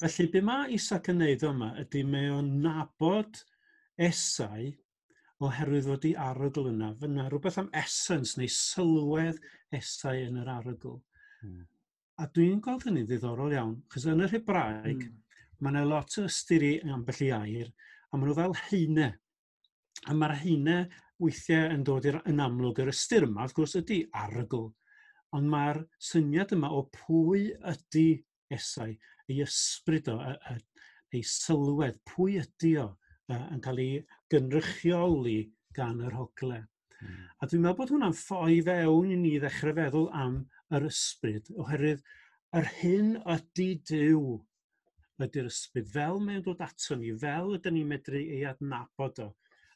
Felly, 0.00 0.26
be 0.32 0.42
mae 0.44 0.72
Isaac 0.74 1.12
yn 1.12 1.20
neud 1.22 1.44
yma 1.46 1.70
ydy 1.84 2.02
mae 2.08 2.32
o'n 2.34 2.50
nabod 2.64 3.38
esau 4.08 4.72
oherwydd 5.44 5.88
fod 5.88 6.06
i 6.08 6.14
arogl 6.26 6.70
yna. 6.70 6.90
Fyna, 7.00 7.28
rhywbeth 7.28 7.60
am 7.62 7.70
essence 7.80 8.38
neu 8.40 8.50
sylwedd 8.50 9.40
esau 9.78 10.20
yn 10.26 10.40
yr 10.42 10.50
arogl. 10.56 10.98
Mm. 11.44 11.64
A 12.22 12.28
dwi'n 12.30 12.60
gweld 12.62 12.86
hynny'n 12.86 13.08
ddiddorol 13.08 13.54
iawn, 13.56 13.76
chos 13.90 14.06
yn 14.10 14.22
yr 14.24 14.34
Hebraeg, 14.36 15.06
mm. 15.08 15.40
mae 15.60 15.74
yna 15.74 15.84
lot 15.90 16.18
o 16.20 16.26
ystyri 16.28 16.76
ambell 16.94 17.22
i 17.26 17.30
air, 17.34 17.72
a 18.10 18.16
maen 18.16 18.30
nhw 18.30 18.38
fel 18.38 18.56
heine. 18.68 19.08
A 20.10 20.14
mae'r 20.14 20.36
heine 20.42 20.78
weithiau 21.22 21.70
yn 21.74 21.84
dod 21.86 22.06
i'r 22.08 22.20
yn 22.30 22.42
amlwg 22.44 22.82
yr 22.84 22.92
ystyr 22.92 23.26
yma, 23.28 23.44
wrth 23.44 23.56
gwrs, 23.56 23.76
ydy 23.80 24.02
arogl. 24.24 24.68
Ond 25.34 25.50
mae'r 25.50 25.80
syniad 26.10 26.54
yma 26.54 26.70
o 26.74 26.84
pwy 26.94 27.48
ydy 27.72 28.08
esau, 28.54 28.92
ei 29.30 29.40
ysbryd 29.42 30.10
o, 30.12 30.18
ei 31.14 31.22
sylwedd, 31.26 31.98
pwy 32.10 32.38
ydy 32.42 32.76
o, 32.82 32.92
yn 33.34 33.62
cael 33.64 33.80
ei 33.82 34.02
gynrychioli 34.34 35.38
gan 35.76 36.02
yr 36.04 36.18
hogle. 36.18 36.64
Mm. 37.00 37.22
A 37.40 37.48
dwi'n 37.48 37.64
meddwl 37.64 37.78
bod 37.80 37.94
hwnna'n 37.94 38.18
ffoi 38.18 38.60
fewn 38.66 39.14
i 39.14 39.20
ni 39.20 39.36
ddechrau 39.42 39.76
feddwl 39.78 40.10
am 40.24 40.42
yr 40.74 40.88
ysbryd, 40.90 41.50
oherwydd 41.60 42.04
yr 42.58 42.68
hyn 42.80 43.14
ydy 43.34 43.70
Dyw 43.90 44.36
ydy'r 45.24 45.48
ysbryd, 45.50 45.88
fel 45.94 46.20
mae'n 46.22 46.42
dod 46.46 46.62
ato 46.64 46.96
ni, 46.98 47.12
fel 47.18 47.56
ydym 47.56 47.76
ni'n 47.76 47.90
medru 47.90 48.20
ei 48.20 48.44
adnabod 48.50 49.20
o. 49.22 49.28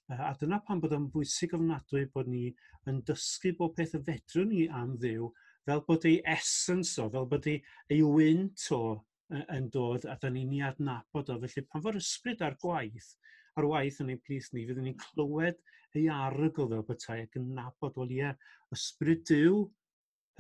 A 0.09 0.33
dyna 0.41 0.59
pan 0.65 0.81
bod 0.83 0.95
o'n 0.97 1.11
bwysig 1.13 1.53
ofnadwy 1.59 2.07
bod 2.15 2.31
ni 2.33 2.47
yn 2.91 3.03
dysgu 3.07 3.53
bod 3.59 3.75
peth 3.77 3.95
y 3.99 4.01
fedrwn 4.07 4.51
ni 4.53 4.65
am 4.81 4.97
ddiw, 4.99 5.29
fel 5.69 5.83
bod 5.87 6.07
ei 6.09 6.19
essence 6.37 6.97
o, 7.03 7.11
fel 7.13 7.29
bod 7.31 7.47
ei, 7.51 7.61
ei 7.93 8.01
wynt 8.07 8.65
o 8.75 8.83
yn 9.29 9.69
dod 9.75 10.07
a 10.09 10.17
da 10.21 10.31
ni'n 10.33 10.55
ei 10.57 10.63
adnabod 10.71 11.35
o. 11.35 11.39
Felly 11.45 11.67
pan 11.67 11.85
fo'r 11.85 12.01
ysbryd 12.01 12.43
ar 12.47 12.57
gwaith, 12.63 13.13
ar 13.59 13.69
waith 13.73 14.01
yn 14.05 14.15
ein 14.15 14.23
plis 14.25 14.53
ni, 14.53 14.65
fyddwn 14.69 14.89
ni'n 14.89 14.99
clywed 15.03 15.61
ei 15.97 16.09
arygl 16.13 16.69
fel 16.71 16.85
bethau 16.89 17.23
ac 17.25 17.39
yn 17.41 17.53
nabod 17.57 17.99
o 17.99 18.07
lia 18.09 18.33
ysbryd 18.75 19.25
diw 19.29 19.63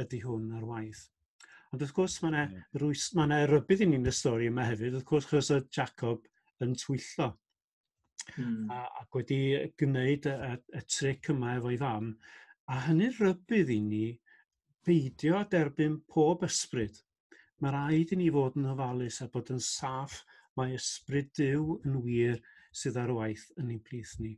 ydy 0.02 0.20
hwn 0.24 0.52
ar 0.58 0.66
waith. 0.68 1.06
Ond 1.72 1.82
wrth 1.84 1.94
gwrs 1.96 2.16
mae 2.22 2.30
yna 2.32 2.44
yeah. 2.48 3.08
ma 3.18 3.42
rybydd 3.50 3.84
i 3.84 3.88
ni'n 3.90 4.08
y 4.08 4.14
stori 4.14 4.48
yma 4.48 4.64
hefyd, 4.68 4.94
wrth 4.96 5.08
gwrs 5.08 5.28
chos 5.28 5.50
y 5.52 5.60
Jacob 5.74 6.24
yn 6.64 6.74
twyllo. 6.78 7.32
Hmm. 8.36 8.68
A, 8.72 8.84
ac 9.02 9.16
wedi 9.16 9.40
gwneud 9.80 10.28
y, 10.28 10.36
y, 10.48 10.54
y 10.78 10.82
tric 10.88 11.28
yma 11.32 11.56
efo'i 11.58 11.78
fam. 11.80 12.14
A 12.68 12.80
hynny 12.86 13.10
rybydd 13.16 13.72
i 13.72 13.78
ni 13.84 14.06
beidio 14.88 15.42
derbyn 15.52 16.00
pob 16.08 16.44
ysbryd. 16.48 16.96
Mae 17.60 17.74
rhaid 17.74 18.14
i 18.14 18.20
ni 18.20 18.28
fod 18.32 18.56
yn 18.60 18.68
ofalus 18.72 19.20
a 19.24 19.28
bod 19.32 19.52
yn 19.52 19.60
saff 19.64 20.22
mae 20.56 20.76
ysbryd 20.76 21.32
diw 21.38 21.78
yn 21.84 22.00
wir 22.04 22.40
sydd 22.72 22.98
ar 23.00 23.14
waith 23.16 23.46
yn 23.60 23.72
ein 23.74 23.82
plith 23.84 24.14
ni. 24.22 24.34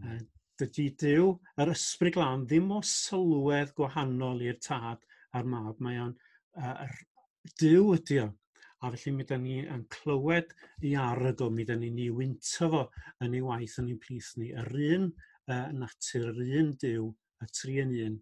Mm. 0.00 0.24
Dydy 0.56 0.86
Dyw, 1.02 1.28
yr 1.60 1.70
ysbryd 1.74 2.14
glan, 2.16 2.46
ddim 2.48 2.70
o 2.72 2.80
sylwedd 2.88 3.74
gwahanol 3.76 4.40
i'r 4.46 4.56
tad 4.64 5.02
a'r 5.36 5.48
mab. 5.52 5.82
Mae 5.84 6.00
o'n 6.00 6.14
uh, 6.62 6.86
Dyw 7.60 7.92
ydy 7.98 8.22
o. 8.24 8.30
A 8.84 8.90
felly 8.92 9.12
mi 9.16 9.24
da 9.28 9.36
ni 9.40 9.58
yn 9.62 9.84
clywed 9.92 10.52
ei 10.84 10.94
arygl, 11.00 11.50
mi 11.52 11.64
da 11.68 11.76
ni'n 11.76 12.00
ei 12.06 12.12
wynto 12.12 12.70
fo 12.72 12.82
yn 13.24 13.36
ei 13.36 13.44
waith 13.44 13.76
yn 13.82 13.92
ein 13.92 14.00
plith 14.00 14.32
ni. 14.40 14.50
Yr 14.62 14.72
un 14.96 15.06
uh, 15.10 15.68
natur, 15.76 16.32
yr 16.32 16.56
un 16.62 16.72
Dyw, 16.80 17.10
y 17.44 17.50
tri 17.52 17.78
yn 17.84 17.94
un 18.06 18.18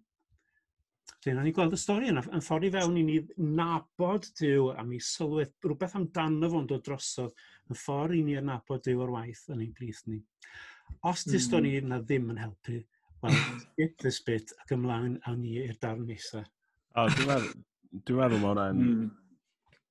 Felly, 1.24 1.40
ni 1.40 1.52
gweld 1.56 1.72
y 1.72 1.78
stori 1.80 2.10
yna 2.12 2.20
yn 2.36 2.42
ffordd 2.44 2.66
i 2.68 2.70
fewn 2.74 2.98
i 3.00 3.02
ni 3.06 3.14
nabod 3.56 4.26
Dyw 4.36 4.66
a 4.76 4.82
mi 4.84 4.98
sylwedd 5.00 5.54
rhywbeth 5.64 5.94
amdano 5.96 6.50
fo'n 6.52 6.66
dod 6.68 6.82
drosodd 6.84 7.32
yn 7.72 7.78
ffordd 7.80 8.18
i 8.18 8.20
ni 8.26 8.34
adnabod 8.36 8.82
Dyw 8.84 9.00
o'r 9.06 9.12
waith 9.14 9.46
yn 9.54 9.62
ein 9.64 9.72
brith 9.78 10.02
ni. 10.10 10.20
Os 11.08 11.24
dy 11.24 11.38
hmm. 11.38 11.44
stori 11.46 11.72
yna 11.80 12.02
ddim 12.02 12.28
yn 12.34 12.42
helpu, 12.42 12.82
wel, 13.24 13.40
skip 13.62 13.96
this 14.04 14.20
bit 14.26 14.52
ac 14.60 14.76
ymlaen 14.76 15.16
a 15.24 15.32
ni 15.38 15.56
i'r 15.62 15.80
darn 15.80 16.04
nesaf. 16.10 16.50
O, 16.92 17.08
dwi'n 17.08 17.30
meddwl, 17.30 17.64
dwi 18.04 18.20
meddwl 18.20 18.42
mae 18.42 18.50
hwnna'n 18.52 18.82
mm. 18.84 19.04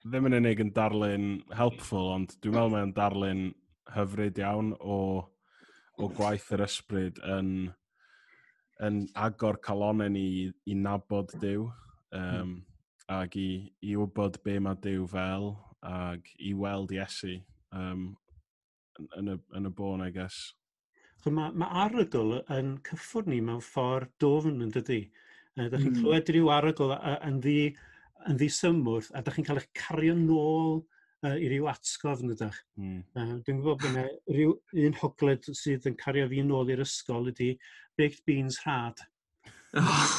ddim 0.06 0.30
yn 0.30 0.38
unig 0.38 0.62
yn 0.64 0.74
darlun 0.78 1.30
helpful, 1.58 2.12
ond 2.14 2.38
dwi'n 2.44 2.60
meddwl 2.60 2.76
mae'n 2.76 2.94
darlun 3.00 3.48
hyfryd 3.96 4.38
iawn 4.44 4.76
o, 4.78 5.00
o 5.98 6.12
gwaith 6.20 6.52
yr 6.54 6.68
ysbryd 6.68 7.18
yn 7.40 7.50
yn 8.82 9.04
agor 9.16 9.60
calonau 9.62 10.10
ni 10.10 10.24
i, 10.44 10.46
i 10.72 10.76
nabod 10.76 11.34
Dyw 11.42 11.68
um, 11.68 12.24
mm. 12.24 12.56
ac 13.14 13.38
i, 13.38 13.50
i 13.86 13.96
wybod 14.00 14.40
be 14.46 14.58
mae 14.64 14.80
Dyw 14.82 15.06
fel 15.12 15.52
ac 15.84 16.30
i 16.40 16.54
weld 16.58 16.94
Iesu 16.96 17.38
um, 17.76 18.12
yn, 19.20 19.34
y, 19.36 19.38
yn 19.58 19.70
y 19.70 19.74
bôn, 19.76 20.04
I 20.06 20.12
guess. 20.16 20.54
Mae 21.24 21.54
ma 21.56 21.70
arygl 21.86 22.40
yn 22.52 22.78
cyffwrdd 22.84 23.30
ni 23.32 23.40
mewn 23.44 23.62
ffordd 23.64 24.12
dofn 24.20 24.64
yn 24.66 24.74
dydy. 24.76 25.06
Uh, 25.56 25.70
da 25.70 25.78
chi'n 25.78 25.94
mm. 25.94 26.00
clywed 26.02 26.32
rhyw 26.34 26.50
arygl 26.52 26.96
yn 26.96 27.38
ddi, 27.44 27.60
yn 28.28 28.40
ddi 28.40 28.50
symwrth 28.52 29.12
a 29.14 29.22
da 29.24 29.32
chi'n 29.36 29.46
cael 29.48 29.62
eich 29.62 29.70
cario 29.78 30.16
nôl 30.18 30.82
uh, 31.24 31.38
i 31.38 31.50
ryw 31.52 31.70
atgof 31.72 32.24
yn 32.24 32.34
ydych. 32.36 32.60
Mm. 32.80 33.00
Uh, 33.16 33.32
dwi'n 33.46 33.62
gwybod 33.62 33.82
bod 33.82 33.90
yna 33.92 34.06
rhyw 34.34 34.54
un 34.86 35.00
hogled 35.00 35.50
sydd 35.60 35.88
yn 35.90 35.98
cario 36.00 36.28
fi 36.32 36.44
nôl 36.46 36.72
i'r 36.74 36.84
ysgol 36.86 37.32
ydy 37.32 37.54
baked 38.00 38.24
beans 38.28 38.60
rhad. 38.64 39.04
Oh. 39.80 40.10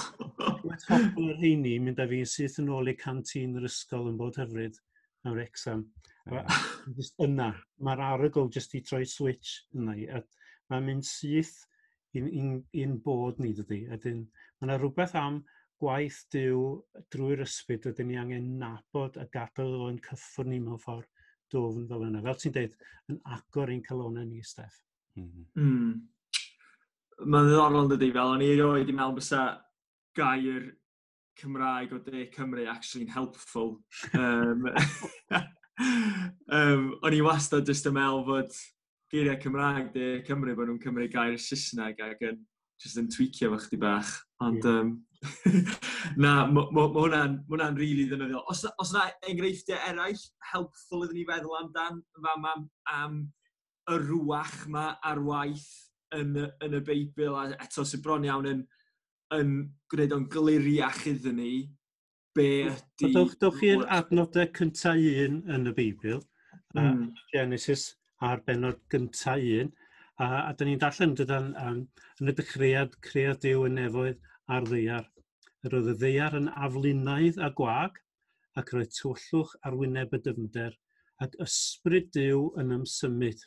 Mae'n 0.65 0.87
hobl 0.89 1.29
yr 1.31 1.43
heini 1.43 1.77
mynd 1.83 2.01
â 2.03 2.09
fi 2.11 2.25
syth 2.27 2.59
yn 2.63 2.73
ôl 2.75 2.91
i 2.91 2.97
canteen 2.99 3.55
yr 3.61 3.69
ysgol 3.69 4.09
yn 4.11 4.19
bod 4.19 4.41
hyfryd 4.41 4.81
nawr 5.25 5.43
exam. 5.45 5.87
Ah. 6.33 6.49
just 6.97 7.21
yna, 7.21 7.51
mae'r 7.85 8.03
arogl 8.07 8.49
jyst 8.53 8.75
i 8.79 8.81
troi 8.85 9.05
switch 9.09 9.59
yna 9.77 9.97
i. 10.01 10.09
Mae'n 10.73 10.87
mynd 10.89 11.07
syth 11.09 11.55
i'n 12.17 12.97
bod 13.05 13.41
ni 13.43 13.53
dydy. 13.57 13.85
Mae 13.91 14.17
yna 14.65 14.79
rhywbeth 14.79 15.17
am 15.21 15.43
gwaith 15.83 16.23
diw 16.33 16.63
drwy'r 17.13 17.45
ysbryd 17.45 17.91
ydym 17.91 18.11
ni 18.11 18.19
angen 18.21 18.49
nabod 18.61 19.19
a 19.21 19.27
gadael 19.33 19.89
o'n 19.89 20.01
cyffwrdd 20.05 20.53
ni 20.53 20.61
mewn 20.63 20.81
ffordd 20.83 21.11
dofn 21.53 21.89
fel 21.91 22.07
yna. 22.09 22.23
Fel 22.25 22.41
ti'n 22.41 22.57
dweud, 22.57 22.79
yn 23.13 23.21
agor 23.37 23.73
ein 23.73 23.83
calonau 23.85 24.27
ni, 24.27 24.43
Steff. 24.43 24.81
Mm. 25.17 25.25
Mm-hmm. 25.25 25.47
-hmm. 25.55 25.69
Mm. 25.69 27.29
Mae'n 27.31 27.47
ddiddorol 27.47 27.85
yn 27.85 27.93
dydi, 27.93 28.15
fel 28.15 28.33
o'n 28.35 28.43
i 28.43 28.55
roed 28.59 28.89
i 28.91 28.97
mewn 28.97 29.15
bysa 29.19 29.43
gair 30.19 30.73
Cymraeg 31.39 31.93
o 31.95 31.99
De 31.99 32.29
Cymru 32.35 32.67
actually'n 32.71 33.11
helpful. 33.11 33.79
um, 34.15 34.67
um, 36.51 36.85
o'n 37.07 37.17
i 37.17 37.23
wastad 37.25 37.67
jyst 37.69 37.89
yn 37.91 37.97
meddwl 37.97 38.25
fod 38.29 38.59
geiriau 39.13 39.41
Cymraeg 39.43 39.91
De 39.95 40.11
Cymru 40.27 40.55
bod 40.59 40.71
nhw'n 40.71 40.83
Cymru 40.83 41.09
gair 41.11 41.39
Saesneg 41.39 42.03
ac 42.07 42.23
yn, 42.31 42.39
jyst 42.83 43.01
yn 43.03 43.11
tweakio 43.11 43.51
fo 43.55 43.63
chdi 43.65 43.81
bach. 43.83 44.13
Ond 44.45 44.63
yeah. 44.63 44.85
um, 44.85 44.95
Na, 46.21 46.45
mae 46.49 46.89
hwnna'n 46.95 47.39
ma 47.49 47.69
rili 47.71 47.79
really 47.79 48.09
ddynyddiol. 48.11 48.45
Os, 48.51 48.65
os 48.81 48.93
yna 48.95 49.07
enghreifftiau 49.31 49.81
eraill, 49.91 50.23
helpful 50.53 51.07
iddyn 51.07 51.21
ni 51.21 51.25
feddwl 51.29 51.57
amdan 51.61 52.03
fam 52.27 52.49
am, 52.51 52.67
am 52.97 53.17
y 53.91 53.99
rwach 54.03 54.65
ma 54.73 54.91
ar 55.05 55.23
waith 55.25 55.69
yn, 56.17 56.37
yn 56.65 56.79
y 56.79 56.83
Beibl, 56.85 57.37
a 57.39 57.49
eto 57.57 57.87
sy'n 57.87 58.03
bron 58.05 58.27
iawn 58.29 58.51
yn, 58.51 58.63
yn 59.35 59.57
gwneud 59.93 60.15
o'n 60.17 60.29
gliriach 60.33 61.03
iddyn 61.11 61.41
ni, 61.41 61.55
be 62.37 62.49
ydy... 62.69 63.11
Dwch, 63.15 63.37
dwch 63.41 63.61
chi'r 63.61 63.87
adnodau 63.99 64.51
cyntaf 64.59 65.01
un 65.25 65.41
yn 65.57 65.71
y 65.71 65.75
Beibl, 65.77 66.21
mm. 66.77 66.81
uh, 66.85 67.25
Genesis 67.33 67.93
a'r 68.25 68.45
benod 68.47 68.81
gyntaf 68.93 69.43
un, 69.43 69.73
a, 70.23 70.27
a 70.47 70.53
dyn 70.59 70.71
ni'n 70.73 70.83
darllen 70.83 71.17
dydan 71.19 71.51
um, 71.61 71.83
yn 72.21 72.31
y 72.31 72.37
dechreuad, 72.39 72.95
cread 73.05 73.43
Dyw 73.43 73.67
yn 73.69 73.79
nefoedd 73.81 74.21
ar 74.55 74.69
ddeiar 74.69 75.09
yr 75.65 75.79
oedd 75.79 75.93
y 75.95 75.97
ddeiar 76.01 76.37
yn 76.39 76.51
aflunaidd 76.67 77.41
a 77.43 77.51
gwag, 77.59 77.97
ac 78.61 78.73
roedd 78.75 78.93
tywyllwch 78.95 79.55
ar 79.67 79.77
wyneb 79.81 80.13
y 80.15 80.21
dyfnder, 80.27 80.75
ac 81.25 81.35
ysbryd 81.43 82.11
Dyw 82.15 82.45
yn 82.61 82.75
ymsymud, 82.77 83.43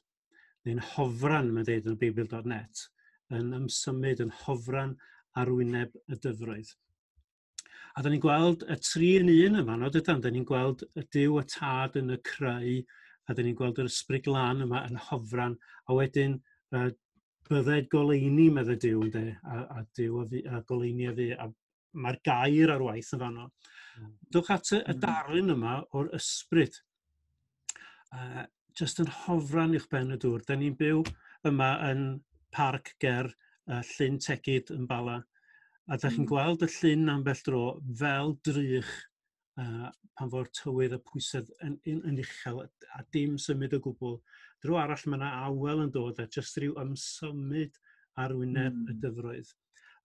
neu'n 0.68 0.84
hofran, 0.94 1.52
mae'n 1.54 1.68
dweud 1.68 1.88
yn 1.88 1.96
y 1.96 2.02
Beibl.net, 2.02 2.84
yn 3.38 3.54
ymsymud, 3.60 4.24
yn 4.26 4.34
hofran 4.44 4.96
ar 5.38 5.52
wyneb 5.54 5.96
y 6.08 6.20
dyfroedd. 6.24 6.74
A 7.98 8.04
da 8.06 8.12
ni'n 8.14 8.22
gweld 8.22 8.64
y 8.70 8.78
tri 8.84 9.12
yn 9.22 9.32
un 9.34 9.62
yma, 9.62 9.78
no, 9.80 9.90
dydyn, 9.94 10.22
da 10.22 10.32
ni'n 10.34 10.46
gweld 10.48 10.84
y 10.98 11.04
diw 11.14 11.40
y 11.42 11.46
tad 11.54 11.98
yn 12.02 12.14
y 12.14 12.20
creu, 12.26 12.76
a 13.28 13.36
da 13.36 13.44
ni'n 13.44 13.58
gweld 13.58 13.82
yr 13.82 13.90
ysbryd 13.92 14.26
glân 14.28 14.66
yma 14.68 14.84
yn 14.90 15.00
hofran, 15.08 15.58
a 15.88 15.98
wedyn 15.98 16.38
uh, 16.78 16.90
byddai 17.48 17.80
goleini, 17.92 18.50
medde 18.54 18.78
diw, 18.84 19.02
ynddo, 19.06 19.24
a, 19.44 19.64
a 19.80 19.86
diw 19.98 20.22
a, 20.22 20.28
fi, 20.30 20.44
a 20.52 20.62
goleini 20.70 21.10
a 21.10 21.16
fi, 21.18 21.32
a 21.34 21.50
mae'r 22.04 22.20
gair 22.26 22.74
ar 22.74 22.84
waith 22.86 23.14
yn 23.16 23.24
fanno. 23.24 23.48
Mm. 23.98 24.12
Dwch 24.34 24.52
at 24.54 24.72
y, 24.72 24.80
y 24.80 24.84
hmm. 24.94 25.02
darlun 25.04 25.56
yma 25.56 25.80
o'r 25.98 26.12
ysbryd. 26.18 26.78
Uh, 28.14 28.46
just 28.78 29.02
yn 29.04 29.10
hofran 29.24 29.76
i'ch 29.78 29.88
ben 29.92 30.14
y 30.14 30.20
dŵr. 30.22 30.46
Da 30.48 30.58
ni'n 30.58 30.78
byw 30.80 31.04
yma 31.50 31.72
yn 31.90 32.06
parc 32.54 32.94
ger 33.04 33.32
uh, 33.32 33.82
Llyn 33.96 34.22
Tegid 34.24 34.72
yn 34.76 34.88
Bala. 34.90 35.20
A 35.88 35.96
da 35.96 36.10
chi'n 36.12 36.24
hmm. 36.24 36.32
gweld 36.32 36.66
y 36.66 36.72
llyn 36.78 37.14
ambell 37.14 37.44
dro 37.46 37.64
fel 38.00 38.36
drych 38.46 38.94
uh, 39.62 39.90
pan 40.18 40.32
fo'r 40.34 40.50
tywydd 40.60 40.98
a 40.98 41.02
pwysedd 41.10 41.52
yn, 41.66 41.78
yn, 41.90 42.02
yn 42.10 42.20
uchel 42.24 42.64
a 42.64 43.04
dim 43.16 43.38
symud 43.42 43.76
o 43.78 43.82
gwbl. 43.86 44.20
Drw 44.66 44.80
arall 44.82 45.06
mae 45.06 45.20
yna 45.20 45.32
awel 45.48 45.86
yn 45.86 45.94
dod 45.94 46.20
a 46.22 46.28
jyst 46.34 46.58
rhyw 46.60 46.76
ymsymud 46.82 47.78
ar 48.18 48.34
wyneb 48.38 48.74
mm. 48.74 48.86
y 48.88 48.94
hmm. 48.94 49.02
dyfroedd 49.06 49.56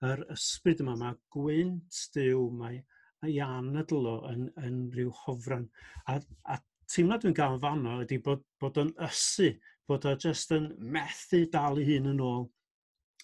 yr 0.06 0.24
ysbryd 0.34 0.82
yma, 0.82 0.96
mae 0.98 1.18
gwynt 1.34 2.00
diw, 2.14 2.48
mae 2.58 2.80
ei 3.26 3.38
anadl 3.44 4.08
o 4.10 4.16
yn, 4.32 4.48
yn 4.66 4.80
rhyw 4.94 5.12
hofran. 5.22 5.68
A, 6.10 6.18
a 6.50 6.58
teimlad 6.90 7.22
dwi'n 7.22 7.36
gael 7.38 7.60
fanno 7.62 8.00
ydy 8.02 8.18
bod, 8.24 8.42
bod 8.60 8.80
o'n 8.82 8.90
ysu, 9.06 9.52
bod 9.88 10.08
o 10.10 10.16
jyst 10.24 10.54
yn 10.56 10.72
methu 10.94 11.44
dal 11.52 11.78
i 11.80 11.86
hun 11.92 12.10
yn 12.12 12.24
ôl. 12.24 12.48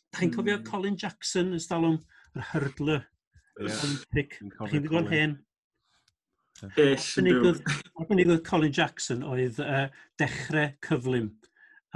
Da 0.09 0.23
chi'n 0.23 0.33
cofio 0.37 0.61
mm. 0.61 0.65
Colin 0.69 0.97
Jackson 1.01 1.53
yn 1.57 1.63
stalwm 1.63 1.99
yr 2.39 2.47
hurdler 2.53 3.03
yeah. 3.03 3.83
Olympic. 3.83 4.39
Da 4.55 4.71
chi'n 4.71 4.87
ddigon 4.87 5.11
hen? 5.13 5.37
Arbennig 7.99 8.33
oedd 8.33 8.47
Colin 8.47 8.75
Jackson 8.75 9.27
oedd 9.27 9.61
uh, 9.63 9.85
dechrau 10.19 10.71
cyflym. 10.87 11.33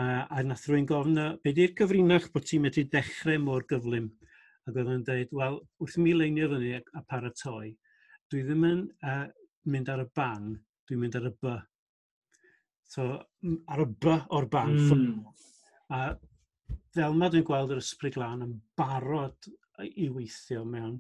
Uh, 0.01 0.25
a 0.25 0.43
nath 0.47 0.67
rwy'n 0.71 0.87
gofyn, 0.89 1.19
beth 1.45 1.59
yw'r 1.61 1.75
gyfrinach 1.79 2.29
bod 2.33 2.47
ti'n 2.49 2.63
medru 2.65 2.85
dechrau 2.91 3.41
mor 3.43 3.67
gyflym? 3.69 4.11
ac 4.69 4.77
oedd 4.77 4.93
yn 4.95 5.07
dweud, 5.07 5.33
wel, 5.39 5.61
wrth 5.83 5.99
mi 6.03 6.13
leinio 6.17 6.49
fyny 6.53 6.75
a 6.79 7.03
paratoi, 7.09 7.73
dwi 8.31 8.43
ddim 8.47 8.67
yn 8.69 8.83
uh, 9.09 9.25
mynd 9.73 9.91
ar 9.93 10.05
y 10.05 10.09
ban, 10.17 10.53
dwi'n 10.89 11.03
mynd 11.03 11.19
ar 11.19 11.31
y 11.31 11.33
by. 11.43 11.57
So, 12.93 13.09
ar 13.73 13.83
y 13.83 13.89
by 14.05 14.19
o'r 14.37 14.49
ban. 14.53 14.77
Mm. 14.77 15.19
A 15.97 16.03
fel 16.97 17.19
ma 17.19 17.29
dwi'n 17.33 17.47
gweld 17.49 17.73
yr 17.75 17.83
ysbryd 17.83 18.17
glân 18.17 18.47
yn 18.47 18.57
barod 18.79 19.51
i 19.83 20.09
weithio 20.13 20.65
mewn 20.69 20.99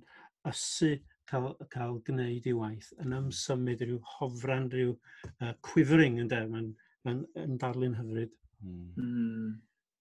ysu 0.48 0.94
cael, 1.30 1.52
cael 1.72 1.98
gwneud 2.06 2.46
ei 2.48 2.54
waith 2.56 2.90
yn 3.02 3.16
ymsymud 3.16 3.84
rhyw 3.84 4.00
hofran, 4.16 4.70
rhyw 4.72 4.94
uh, 4.94 5.52
quivering 5.68 6.18
yn 6.22 6.30
de, 6.32 6.40
mae'n 6.48 6.72
ma, 7.06 7.16
yn 7.44 7.60
darlun 7.62 7.98
hyfryd. 7.98 8.32
Mm. 8.62 8.88
Mm. 8.96 9.52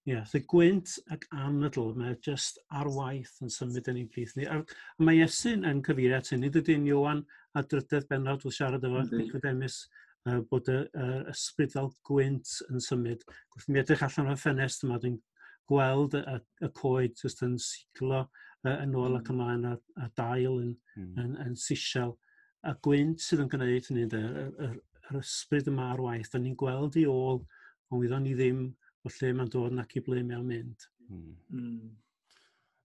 Ie, 0.02 0.16
yeah, 0.16 0.24
so 0.26 0.40
gwynt 0.50 0.96
ac 1.14 1.28
anadl, 1.38 1.92
mae 1.94 2.16
jyst 2.26 2.56
ar 2.74 2.88
waith 2.90 3.36
yn 3.46 3.52
symud 3.54 3.90
yn 3.92 4.00
ei 4.02 4.08
plith 4.10 4.32
ni. 4.34 4.48
A, 4.50 4.56
a 4.58 5.06
mae 5.06 5.20
Iesu'n 5.20 5.68
yn 5.70 5.84
cyfeirio 5.86 6.18
at 6.18 6.32
hynny, 6.34 6.50
dydyn 6.56 6.88
Iwan 6.90 7.22
a 7.54 7.62
drydedd 7.62 8.08
benod 8.10 8.42
wrth 8.42 8.58
siarad 8.58 8.88
efo 8.88 9.04
Nicodemus 9.12 9.78
uh, 10.26 10.40
bod 10.50 10.72
y, 10.74 10.80
uh, 10.98 11.20
ysbryd 11.30 11.76
fel 11.76 11.92
gwynt 12.10 12.56
yn 12.72 12.82
symud. 12.82 13.28
Wrth 13.54 13.70
mi 13.70 13.84
edrych 13.84 14.02
allan 14.08 14.34
o'r 14.34 14.42
ffenest 14.42 14.88
yma, 14.88 14.98
dwi'n 15.04 15.22
gweld 15.70 16.18
y, 16.18 16.24
y, 16.34 16.42
y 16.66 16.72
coed 16.82 17.22
jyst 17.22 17.46
yn 17.46 17.56
siglo 17.62 18.26
uh, 18.26 18.74
yn 18.74 18.98
ôl 18.98 19.22
ac 19.22 19.30
hmm. 19.30 19.38
ymlaen 19.38 19.70
a, 19.70 19.78
a 20.02 20.12
dail 20.18 20.58
yn, 20.64 20.76
mm. 20.96 21.08
yn, 21.08 21.24
yn, 21.28 21.40
yn 21.46 21.58
sisiel. 21.68 22.18
A 22.66 22.74
gwynt 22.86 23.22
sydd 23.22 23.46
yn 23.46 23.54
gwneud 23.54 23.94
hynny, 23.94 24.10
yr, 24.10 24.54
yr, 24.66 24.78
yr 25.12 25.22
ysbryd 25.22 25.70
yma 25.72 25.92
ar 25.94 26.04
waith, 26.10 26.34
da 26.34 26.42
ni'n 26.42 26.58
gweld 26.58 26.98
i 27.02 27.06
ôl, 27.10 27.44
ond 27.92 28.02
wyddon 28.02 28.26
ni 28.26 28.34
ddim 28.38 28.70
o 29.02 29.12
lle 29.12 29.32
mae'n 29.38 29.52
dod 29.54 29.76
nac 29.78 29.96
i 29.98 30.04
ble 30.06 30.22
mae'n 30.26 30.48
mynd. 30.48 30.88
Mm. 31.10 31.32
Mm. 31.56 31.96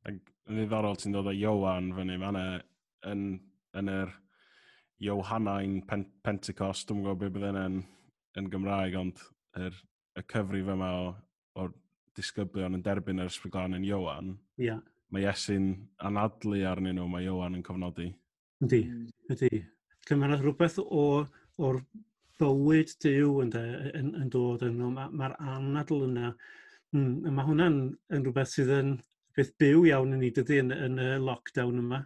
Ac 0.07 0.21
yn 0.47 0.61
ddiddorol 0.61 0.99
ti'n 1.01 1.17
dod 1.17 1.31
o 1.31 1.35
Iowan 1.35 1.93
fyny, 1.97 2.17
mae 2.21 2.33
yna 2.33 2.45
yn, 3.11 3.27
yn 3.77 3.93
yr 3.93 4.13
Iohannain 5.05 5.81
Pen 5.89 6.07
Pentecost, 6.25 6.89
dwi'n 6.89 7.03
gwybod 7.05 7.21
beth 7.21 7.35
bydd 7.37 7.61
yn, 7.61 7.81
yn 8.41 8.51
Gymraeg, 8.53 8.97
ond 9.01 9.23
yr, 9.61 9.77
y 10.17 10.25
cyfrif 10.33 10.71
yma 10.73 10.93
o, 11.03 11.09
o'r 11.61 11.75
disgyblion 12.17 12.79
yn 12.79 12.85
derbyn 12.85 13.21
yr 13.21 13.33
ysbryglan 13.33 13.77
yn 13.77 13.85
Iowan, 13.85 14.37
yeah. 14.61 14.81
mae 15.13 15.27
Iesu'n 15.27 15.73
anadlu 16.09 16.63
arnyn 16.71 16.97
nhw, 16.97 17.09
mae 17.13 17.27
Iowan 17.29 17.59
yn 17.59 17.65
cofnodi. 17.67 18.09
Ydy, 18.65 18.83
ydy. 19.35 19.51
Cymryd 20.09 20.41
rhywbeth 20.41 20.79
o, 20.81 21.27
o'r 21.61 21.83
bywyd 22.41 22.93
diw 23.03 23.41
yn, 23.43 23.51
de, 23.55 23.65
yn, 23.99 24.13
yn 24.21 24.31
dod 24.33 24.65
yn 24.67 24.79
nhw. 24.79 24.93
Mae'r 24.95 25.13
ma, 25.17 25.29
ma 25.37 25.57
anadl 25.57 26.07
yna. 26.09 26.33
Mm, 26.97 27.27
mae 27.29 27.49
hwnna'n 27.49 27.81
yn 28.17 28.27
rhywbeth 28.27 28.53
sydd 28.55 28.73
yn 28.77 28.95
beth 29.37 29.53
byw 29.61 29.85
iawn 29.91 30.15
yn 30.17 30.23
ni 30.25 30.31
dydy 30.35 30.61
yn, 30.63 30.73
yn 30.73 31.01
y 31.03 31.11
lockdown 31.23 31.83
yma. 31.83 32.03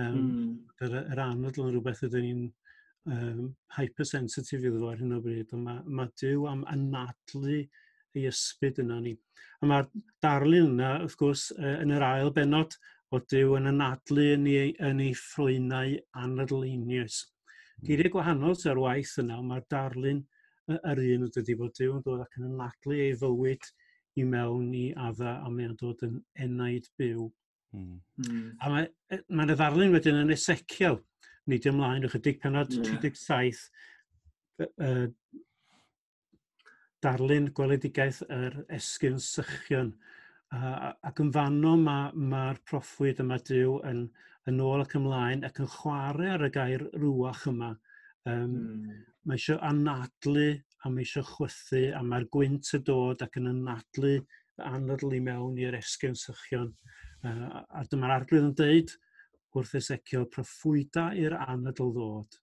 Um, 0.00 0.18
mm. 0.18 0.52
yr, 0.84 0.98
yr 1.02 1.24
anadl 1.28 1.68
yn 1.68 1.74
rhywbeth 1.76 2.04
ydyn 2.08 2.26
ni'n 2.28 2.44
um, 3.14 3.52
hypersensitif 3.76 4.64
iddo 4.64 4.80
fo 4.82 4.90
ar 4.92 5.02
hyn 5.02 5.16
o 5.16 5.20
bryd. 5.24 5.54
Mae 5.58 5.84
ma 6.00 6.08
Dyw 6.20 6.48
am 6.50 6.64
anadlu 6.72 7.60
ei 8.14 8.26
ysbyd 8.30 8.82
yna 8.84 9.00
ni. 9.04 9.14
A 9.62 9.68
mae'r 9.68 9.88
darlun 10.22 10.74
yna, 10.74 10.96
wrth 11.04 11.16
gwrs, 11.20 11.48
yn 11.58 11.94
yr 11.94 12.04
ail 12.06 12.32
benod, 12.34 12.76
o 13.14 13.20
Dyw 13.30 13.56
yn 13.58 13.70
anadlu 13.70 14.26
yn 14.34 14.48
ei, 14.50 14.74
yn 14.82 15.02
ei 15.04 15.14
ffrwynau 15.18 15.96
anadleinius 16.24 17.22
geiriau 17.82 18.14
gwahanol 18.14 18.56
sy'r 18.58 18.80
waith 18.82 19.16
yna, 19.22 19.40
mae'r 19.42 19.64
darlun 19.70 20.22
yr 20.74 21.00
un 21.04 21.26
o 21.26 21.30
dydi 21.32 21.56
bod 21.60 21.74
Dyw 21.76 21.96
yn 21.98 22.04
dod 22.04 22.22
ac 22.24 22.38
yn 22.38 22.48
anadlu 22.48 22.96
ei 22.96 23.16
fywyd 23.20 23.66
i 24.20 24.24
mewn 24.28 24.70
i 24.76 24.84
adda 25.08 25.38
a 25.44 25.50
mae 25.50 25.68
o'n 25.68 25.78
dod 25.80 26.04
yn 26.06 26.20
enaid 26.46 26.86
byw. 26.98 27.26
Mm. 27.74 27.98
Mm. 28.22 28.44
A 28.60 28.70
mae'n 28.72 28.88
mae, 29.10 29.22
mae 29.28 29.50
y 29.50 29.58
ddarlun 29.58 29.96
wedyn 29.96 30.20
yn 30.22 30.32
Esekiel, 30.34 31.00
nid 31.50 31.66
ymlaen, 31.68 32.06
ychydig 32.08 32.40
penod 32.42 32.72
yeah. 32.72 32.94
37, 33.02 33.64
uh, 34.64 35.08
darlun 37.04 37.50
gweledigaeth 37.56 38.22
yr 38.32 38.60
esgyn 38.78 39.18
sychion. 39.20 39.92
Uh, 40.54 40.92
ac 41.02 41.18
yn 41.20 41.32
fanno 41.34 41.74
mae'r 41.80 42.14
ma, 42.14 42.52
ma 42.54 42.66
proffwyd 42.70 43.20
yma 43.24 43.40
Dyw 43.42 43.80
yn 43.90 44.06
yn 44.50 44.60
ôl 44.64 44.84
ac 44.84 44.94
ymlaen 44.98 45.44
ac 45.48 45.60
yn 45.62 45.70
chwarae 45.72 46.30
ar 46.34 46.46
y 46.46 46.50
gair 46.54 46.86
rwach 47.00 47.46
yma. 47.50 47.72
Um, 48.28 48.54
mm. 48.54 49.02
Mae 49.24 49.40
eisiau 49.40 49.60
anadlu 49.64 50.48
a 50.84 50.92
mae 50.92 51.04
eisiau 51.06 51.26
chwythu 51.28 51.84
a 51.96 52.02
mae'r 52.04 52.28
gwynt 52.32 52.72
y 52.76 52.80
dod 52.84 53.24
ac 53.24 53.38
yn 53.40 53.50
anadlu 53.52 54.18
anadlu 54.70 55.20
mewn 55.24 55.58
i'r 55.62 55.76
esgyn 55.80 56.16
sychion. 56.18 56.70
Uh, 57.24 57.64
a 57.72 57.84
dyma'r 57.90 58.18
arglwydd 58.18 58.48
yn 58.50 58.56
deud 58.60 58.94
wrth 59.54 59.76
Ezekiel 59.78 60.26
proffwyda 60.34 61.10
i'r 61.18 61.36
anadl 61.38 61.92
ddod. 61.94 62.40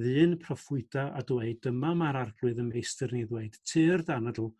Ddyn 0.00 0.38
proffwyda 0.40 1.10
a 1.18 1.22
dweud 1.28 1.58
dyma 1.66 1.92
mae'r 1.98 2.20
arglwydd 2.22 2.62
y 2.62 2.68
meistr 2.68 3.12
ni 3.12 3.26
ddweud 3.28 3.58
tir 3.68 4.04
danadl 4.08 4.52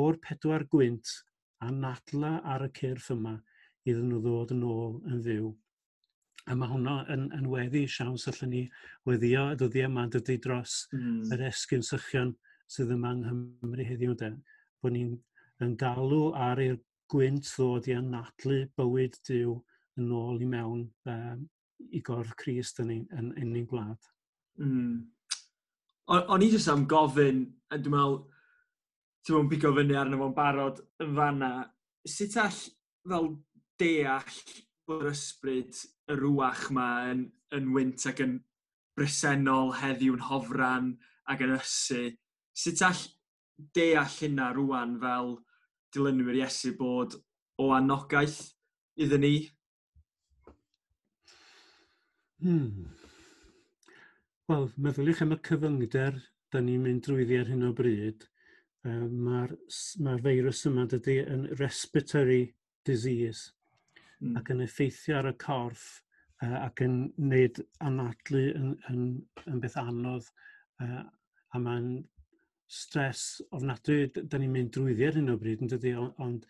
o'r 0.00 0.16
pedwar 0.24 0.64
gwynt 0.72 1.10
a 1.60 1.68
nadla 1.74 2.38
ar 2.54 2.64
y 2.64 2.70
cyrff 2.78 3.10
yma 3.12 3.34
iddyn 3.84 4.08
nhw 4.08 4.20
ddod 4.24 4.54
yn 4.54 4.64
ôl 4.64 4.94
yn 5.10 5.20
fyw. 5.26 5.50
A 6.48 6.56
mae 6.56 6.70
hwnna 6.70 6.94
yn, 7.12 7.26
yn 7.36 7.48
weddi 7.52 7.84
siawns 7.90 8.26
allan 8.30 8.54
ni 8.54 8.62
weddio 9.08 9.50
y 9.52 9.58
dyddiau 9.60 9.90
yma 9.90 10.06
dydy 10.12 10.38
dros 10.42 10.86
mm. 10.94 11.26
yr 11.34 11.44
esgyn 11.50 11.84
sychion 11.84 12.32
sydd 12.70 12.94
yma 12.94 13.12
yng 13.16 13.26
Nghymru 13.26 13.86
heddiw. 13.86 14.14
De. 14.18 14.30
Bod 14.80 14.94
ni'n 14.96 15.12
yn 15.64 15.76
galw 15.80 16.30
ar 16.48 16.62
i'r 16.64 16.78
gwynt 17.10 17.48
ddod 17.50 17.88
i 17.90 17.96
anadlu 17.98 18.62
bywyd 18.78 19.18
diw 19.28 19.56
yn 20.00 20.12
ôl 20.16 20.40
i 20.40 20.48
mewn 20.48 20.84
um, 21.10 21.44
i 21.90 22.00
gorf 22.06 22.32
Christ 22.40 22.80
yn 22.82 22.92
ein, 22.94 23.06
yn, 23.18 23.32
yn 23.40 23.54
ein 23.58 23.68
gwlad. 23.68 24.10
Mm. 24.60 25.00
O'n 26.10 26.42
i 26.42 26.50
jyst 26.50 26.70
am 26.72 26.86
gofyn, 26.90 27.44
a 27.70 27.78
dwi'n 27.78 27.94
meddwl, 27.94 28.16
ti'n 29.26 29.36
meddwl 29.36 29.50
pico 29.52 29.74
fyny 29.76 29.98
arno 29.98 30.18
fo'n 30.22 30.34
barod 30.36 30.80
yn 31.04 31.14
fanna, 31.18 31.52
sut 32.08 32.36
all 32.40 32.58
fel 33.10 33.30
deall 33.80 34.40
bod 34.90 35.04
yr 35.06 35.12
ysbryd 35.12 35.76
y 36.10 36.16
rwach 36.18 36.64
yma 36.72 36.88
yn, 37.12 37.20
yn 37.54 37.68
wynt 37.74 38.06
ac 38.10 38.22
yn 38.24 38.32
bresennol 38.98 39.70
heddiw'n 39.78 40.24
hofran 40.26 40.88
ac 41.30 41.44
yn 41.46 41.54
ysu. 41.54 42.08
Sut 42.58 42.82
all 42.82 43.02
deall 43.76 44.16
hynna 44.16 44.48
rwan 44.56 44.96
fel 45.02 45.36
dilynwyr 45.94 46.40
Iesu 46.40 46.72
bod 46.78 47.14
o 47.62 47.68
anogaeth 47.76 48.40
iddyn 48.98 49.22
ni? 49.26 49.34
Hmm. 52.42 52.90
Wel, 54.50 54.66
meddyliwch 54.74 55.22
am 55.22 55.36
y 55.36 55.40
cyfyngder 55.46 56.18
da 56.50 56.64
ni'n 56.64 56.82
mynd 56.82 57.06
drwyddi 57.06 57.38
ar 57.38 57.50
hyn 57.52 57.68
o 57.68 57.70
bryd. 57.78 58.26
Uh, 58.82 59.06
Mae'r 59.06 59.54
ma 60.02 60.18
feirws 60.24 60.66
yma 60.66 60.88
dydy 60.90 61.20
yn 61.22 61.46
respiratory 61.60 62.42
disease 62.88 63.52
mm. 64.20 64.38
ac 64.40 64.52
yn 64.54 64.64
effeithio 64.66 65.18
ar 65.18 65.30
y 65.32 65.34
corff 65.40 65.88
uh, 66.44 66.56
ac 66.66 66.84
yn 66.86 66.96
wneud 67.18 67.60
anadlu 67.86 68.46
yn, 68.54 68.72
yn, 68.92 69.04
yn 69.46 69.60
beth 69.62 69.78
anodd 69.80 70.30
uh, 70.84 71.04
a 71.50 71.60
mae'n 71.60 71.92
stres 72.70 73.40
ofnadwy, 73.50 74.06
da 74.14 74.38
ni'n 74.38 74.52
mynd 74.54 74.74
drwyddi 74.76 75.06
ar 75.08 75.16
hyn 75.18 75.32
o 75.32 75.36
bryd 75.40 75.64
yn 75.64 75.70
dydy, 75.72 75.94
ond, 75.98 76.12
ond 76.22 76.44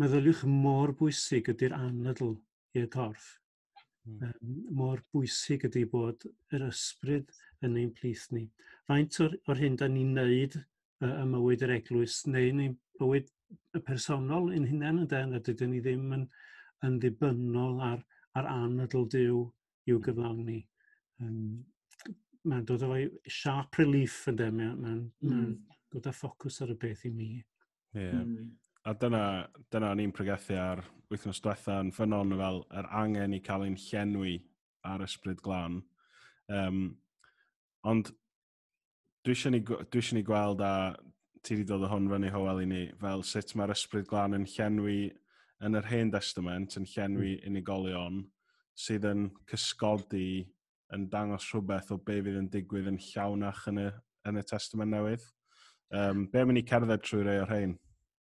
meddyliwch 0.00 0.44
mor 0.48 0.94
bwysig 0.98 1.50
ydy'r 1.52 1.76
anadl 1.76 2.32
i'r 2.78 2.88
corff. 2.92 3.34
Mm. 4.08 4.30
Um, 4.30 4.54
mor 4.80 5.02
bwysig 5.12 5.66
ydy 5.68 5.84
bod 5.90 6.24
yr 6.52 6.66
ysbryd 6.70 7.30
yn 7.64 7.76
ein 7.80 7.92
plith 7.96 8.26
ni. 8.32 8.46
Faint 8.88 9.20
o'r, 9.24 9.36
or 9.48 9.60
hyn 9.60 9.76
da 9.80 9.88
ni'n 9.88 10.16
neud 10.16 10.56
uh, 10.58 11.12
y 11.12 11.28
mywyd 11.28 11.64
yr 11.66 11.76
eglwys 11.78 12.22
neu 12.28 12.50
yn 12.50 12.64
ein 12.64 12.74
bywyd 13.00 13.30
personol 13.84 14.50
yn 14.54 14.66
hunain 14.70 15.04
yn 15.04 15.10
den, 15.10 15.36
a 15.36 15.40
dydyn 15.44 15.74
ni 15.74 15.84
ddim 15.84 16.12
yn, 16.16 16.26
yn 16.86 16.98
ddibynnol 17.02 17.80
ar, 17.84 18.02
ar 18.38 18.48
anadl 18.50 19.06
diw 19.12 19.44
i'w 19.90 20.00
gyflawni. 20.04 20.60
Um, 21.22 21.62
mae'n 22.44 22.66
dod 22.68 22.84
efo 22.84 22.98
sharp 23.30 23.78
relief 23.80 24.24
yn 24.30 24.40
dem, 24.40 24.58
mae'n 24.58 25.04
ma 25.24 25.38
mm. 25.38 25.54
dod 25.94 26.10
â 26.10 26.12
ffocws 26.14 26.60
ar 26.64 26.74
y 26.74 26.78
beth 26.80 27.06
i 27.08 27.12
mi. 27.12 27.30
Yeah. 27.94 28.20
Mm. 28.20 28.52
A 28.84 28.92
dyna, 29.00 29.22
dyna 29.72 29.94
ni'n 29.96 30.12
pregethu 30.12 30.58
ar 30.60 30.82
wythnos 31.12 31.40
diwetha 31.40 31.78
yn 31.80 31.92
ffynon 31.94 32.34
fel 32.36 32.60
yr 32.80 32.90
angen 33.00 33.36
i 33.36 33.40
cael 33.44 33.64
ein 33.64 33.78
llenwi 33.80 34.36
ar 34.84 35.04
ysbryd 35.06 35.40
glân. 35.44 35.80
Um, 36.52 36.82
ond 37.88 38.10
dwi 39.24 39.32
eisiau 39.32 39.54
ni, 39.54 39.62
dwi 39.64 40.02
eisiau 40.02 40.18
ni 40.18 40.24
gweld 40.26 40.60
a 40.64 40.74
ti 41.44 41.56
wedi 41.56 41.68
dod 41.68 41.84
o 41.86 41.88
hwn 41.88 42.10
fyny 42.12 42.32
hoel 42.32 42.60
i 42.60 42.68
ni 42.68 42.82
fel 43.00 43.24
sut 43.24 43.54
mae'r 43.56 43.72
ysbryd 43.72 44.08
glân 44.10 44.36
yn 44.36 44.46
llenwi 44.48 44.98
yn 45.64 45.78
yr 45.78 45.86
Hen 45.90 46.10
Testament 46.14 46.76
yn 46.80 46.88
llenwi 46.90 47.36
hmm. 47.36 47.46
unigolion 47.50 48.20
sydd 48.74 49.06
yn 49.06 49.28
cysgodi 49.50 50.44
yn 50.94 51.08
dangos 51.10 51.46
rhywbeth 51.50 51.92
o 51.94 51.98
be 51.98 52.20
fydd 52.22 52.40
yn 52.40 52.50
digwydd 52.52 52.90
yn 52.90 53.00
llawnach 53.10 53.64
yn 53.70 53.80
y, 53.84 53.88
yn 54.28 54.40
y 54.40 54.44
Testament 54.50 54.94
newydd. 54.94 55.24
Um, 55.94 56.26
be 56.32 56.42
mynd 56.44 56.60
i 56.60 56.66
cerdded 56.66 57.04
trwy 57.04 57.22
rei 57.22 57.40
o'r 57.42 57.50
rhain? 57.50 57.76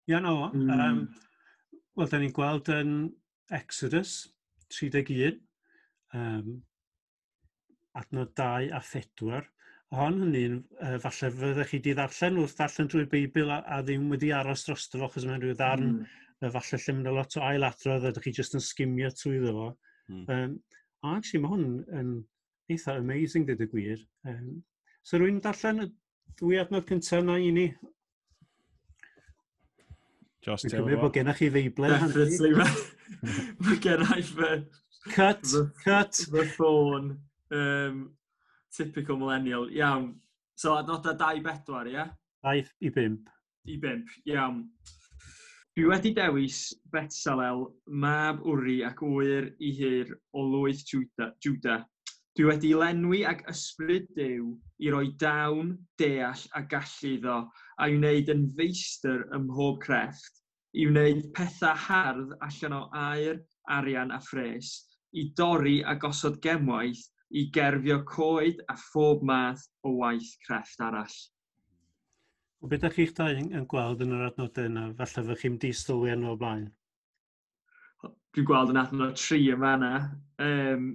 Ia, 0.07 0.15
yeah, 0.15 0.23
no. 0.23 0.49
Mm. 0.53 0.71
Um, 0.73 1.01
Wel, 1.99 2.07
da 2.07 2.19
ni'n 2.21 2.31
gweld 2.31 2.69
yn 2.71 2.91
Exodus 3.51 4.21
31, 4.71 5.39
um, 6.15 6.59
adnod 7.99 8.31
2 8.39 8.69
a 8.71 8.79
4. 8.85 9.41
Hon 9.97 10.21
hynny'n 10.21 10.59
uh, 10.77 10.95
falle 11.03 11.31
fyddech 11.35 11.73
chi 11.73 11.81
di 11.83 11.95
ddarllen 11.97 12.39
wrth 12.39 12.55
darllen 12.59 12.87
drwy'r 12.93 13.09
Beibl 13.11 13.51
a, 13.51 13.59
a 13.65 13.81
ddim 13.83 14.07
wedi 14.13 14.29
aros 14.37 14.63
dros 14.67 14.85
fo, 14.93 15.01
achos 15.09 15.25
mae'n 15.27 15.43
rhyw 15.43 15.57
ddarn 15.57 15.87
mm 15.89 16.17
falle 16.39 16.79
lle 16.79 16.95
mynd 16.95 17.11
a 17.11 17.13
lot 17.13 17.37
o 17.37 17.43
ailadrodd 17.43 18.07
a 18.07 18.11
ydych 18.13 18.27
chi 18.29 18.35
jyst 18.39 18.55
yn 18.55 18.63
skimio 18.63 19.11
trwy 19.11 19.39
ddo 19.43 19.53
fo. 19.55 19.69
Mm. 20.09 20.25
Um, 20.35 20.57
a 21.03 21.15
actually 21.17 21.43
mae 21.43 21.53
hwn 21.53 21.65
yn 21.99 22.11
eitha 22.71 22.95
amazing 22.99 23.47
dyd 23.47 23.63
y 23.65 23.69
gwir. 23.71 24.03
Um, 24.27 24.61
so 25.03 25.19
rwy'n 25.19 25.41
darllen 25.43 25.85
y 25.85 25.89
dwy 26.39 26.59
adnod 26.61 26.87
cyntaf 26.89 27.23
yna 27.23 27.39
i 27.43 27.49
ni. 27.55 27.65
Jos, 30.45 30.63
ti'n 30.63 30.79
gwybod 30.79 31.03
bod 31.03 31.17
gennych 31.17 31.41
chi 31.41 31.49
feiblau 31.51 31.97
handi. 31.99 32.29
Definitely, 32.29 32.53
mae 33.65 33.81
gennych 33.85 34.31
fy... 34.37 34.53
Cut, 35.09 35.43
the, 35.43 35.65
cut. 35.83 36.21
Fy 36.31 36.45
ffôn. 36.53 37.13
Um, 37.55 37.99
typical 38.75 39.17
millennial. 39.17 39.69
Iawn. 39.73 40.13
So, 40.55 40.75
adnodau 40.75 41.15
2 41.17 41.39
i 41.39 41.43
4, 41.43 41.87
ie? 41.87 41.93
Yeah? 41.93 42.09
2 42.43 42.63
i 42.87 42.91
5. 42.95 43.19
I 43.67 43.77
5, 43.83 44.17
iawn. 44.33 44.63
Dwi 45.79 45.87
wedi 45.87 46.09
dewis 46.11 46.73
Betsalel, 46.91 47.61
Mab 47.87 48.41
Wri 48.43 48.81
ac 48.83 48.99
Wyr 48.99 49.45
i 49.63 49.69
Hir 49.71 50.09
o 50.35 50.41
Lwyth 50.43 50.81
Juda. 50.83 51.77
Dwi 52.35 52.47
wedi 52.49 52.73
lenwi 52.75 53.21
ag 53.23 53.45
ysbryd 53.47 54.09
Dyw 54.17 54.49
i 54.83 54.91
roi 54.91 55.13
dawn, 55.23 55.69
deall 55.95 56.43
a 56.59 56.63
gallu 56.73 57.13
iddo 57.13 57.37
a 57.79 57.87
i 57.87 57.95
wneud 57.95 58.33
yn 58.35 58.43
feistr 58.59 59.23
ym 59.37 59.47
mhob 59.47 59.79
crefft, 59.85 60.43
i 60.75 60.83
wneud 60.89 61.31
pethau 61.39 61.79
hardd 61.87 62.35
allan 62.49 62.75
o 62.81 62.83
air, 63.05 63.39
arian 63.79 64.11
a 64.11 64.19
ffres, 64.27 64.75
i 65.15 65.29
dorri 65.39 65.77
a 65.79 65.95
gosod 65.95 66.41
gemwaith, 66.43 67.07
i 67.31 67.47
gerfio 67.55 68.01
coed 68.03 68.59
a 68.67 68.75
phob 68.89 69.23
math 69.31 69.63
o 69.87 69.95
waith 70.03 70.35
crefft 70.43 70.83
arall. 70.89 71.19
Beth 72.59 72.81
ydych 72.83 72.95
chi'ch 72.97 73.13
dau 73.15 73.37
yn 73.39 73.65
gweld 73.71 74.01
yn 74.03 74.17
yr 74.17 74.25
adnodau 74.25 74.67
yna? 74.67 74.81
Falle 74.97 75.21
fych 75.29 75.43
chi'n 75.45 75.53
di-sylwi 75.63 76.09
arno 76.11 76.33
o 76.33 76.39
blaen. 76.39 76.65
Dwi'n 78.03 78.47
gweld 78.49 78.73
yn 78.73 78.79
adnod 78.81 79.15
tri 79.15 79.45
yn 79.53 79.61
fanna. 79.61 79.91
Um, 80.43 80.89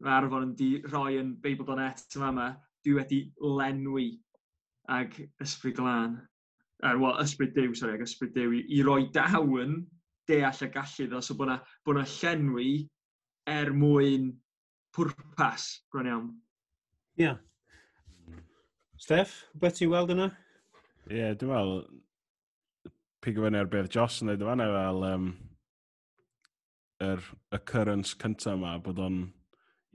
mae 0.00 0.14
Arfon 0.16 0.46
yn 0.46 0.54
di 0.56 0.70
rhoi 0.86 1.18
yn 1.20 1.34
Beibl.net 1.42 2.16
yn 2.16 2.24
fanna. 2.24 2.46
Dwi 2.86 2.96
wedi 2.96 3.20
lenwi 3.58 4.06
ag 4.96 5.12
ysbryd 5.44 5.76
glân. 5.76 6.16
Er, 6.80 6.96
Wel, 6.96 7.20
ysbryd 7.20 7.52
dew, 7.52 7.76
sori, 7.76 7.98
ag 7.98 8.06
ysbryd 8.06 8.32
dew 8.38 8.56
i, 8.56 8.64
i 8.78 8.80
roi 8.86 9.10
dawn 9.12 9.76
deall 10.30 10.64
y 10.64 10.72
gallu 10.72 11.10
ddo. 11.12 11.20
So 11.20 11.36
bod 11.36 11.52
na, 11.52 11.60
bod 11.84 12.00
na 12.00 12.08
llenwi 12.16 12.72
er 13.44 13.74
mwyn 13.76 14.32
pwrpas, 14.96 15.68
bron 15.92 16.08
iawn. 16.08 16.34
Ie. 17.20 17.28
Yeah. 17.28 17.40
Steff, 18.96 19.42
beth 19.52 19.82
ti'n 19.82 19.92
weld 19.92 20.16
yna? 20.16 20.32
Ie, 21.08 21.16
yeah, 21.16 21.34
dwi'n 21.40 21.52
meddwl, 21.54 21.78
pig 23.24 23.38
o 23.40 23.44
fyny 23.46 23.56
ar 23.56 23.68
beth 23.72 23.88
Joss 23.94 24.20
yn 24.20 24.28
dweud 24.28 24.44
fan 24.44 24.62
fel 24.74 25.04
um, 25.08 25.28
yr 27.04 27.22
occurrence 27.56 28.16
cyntaf 28.20 28.58
yma, 28.58 28.74
bod 28.84 29.00
o'n 29.00 29.22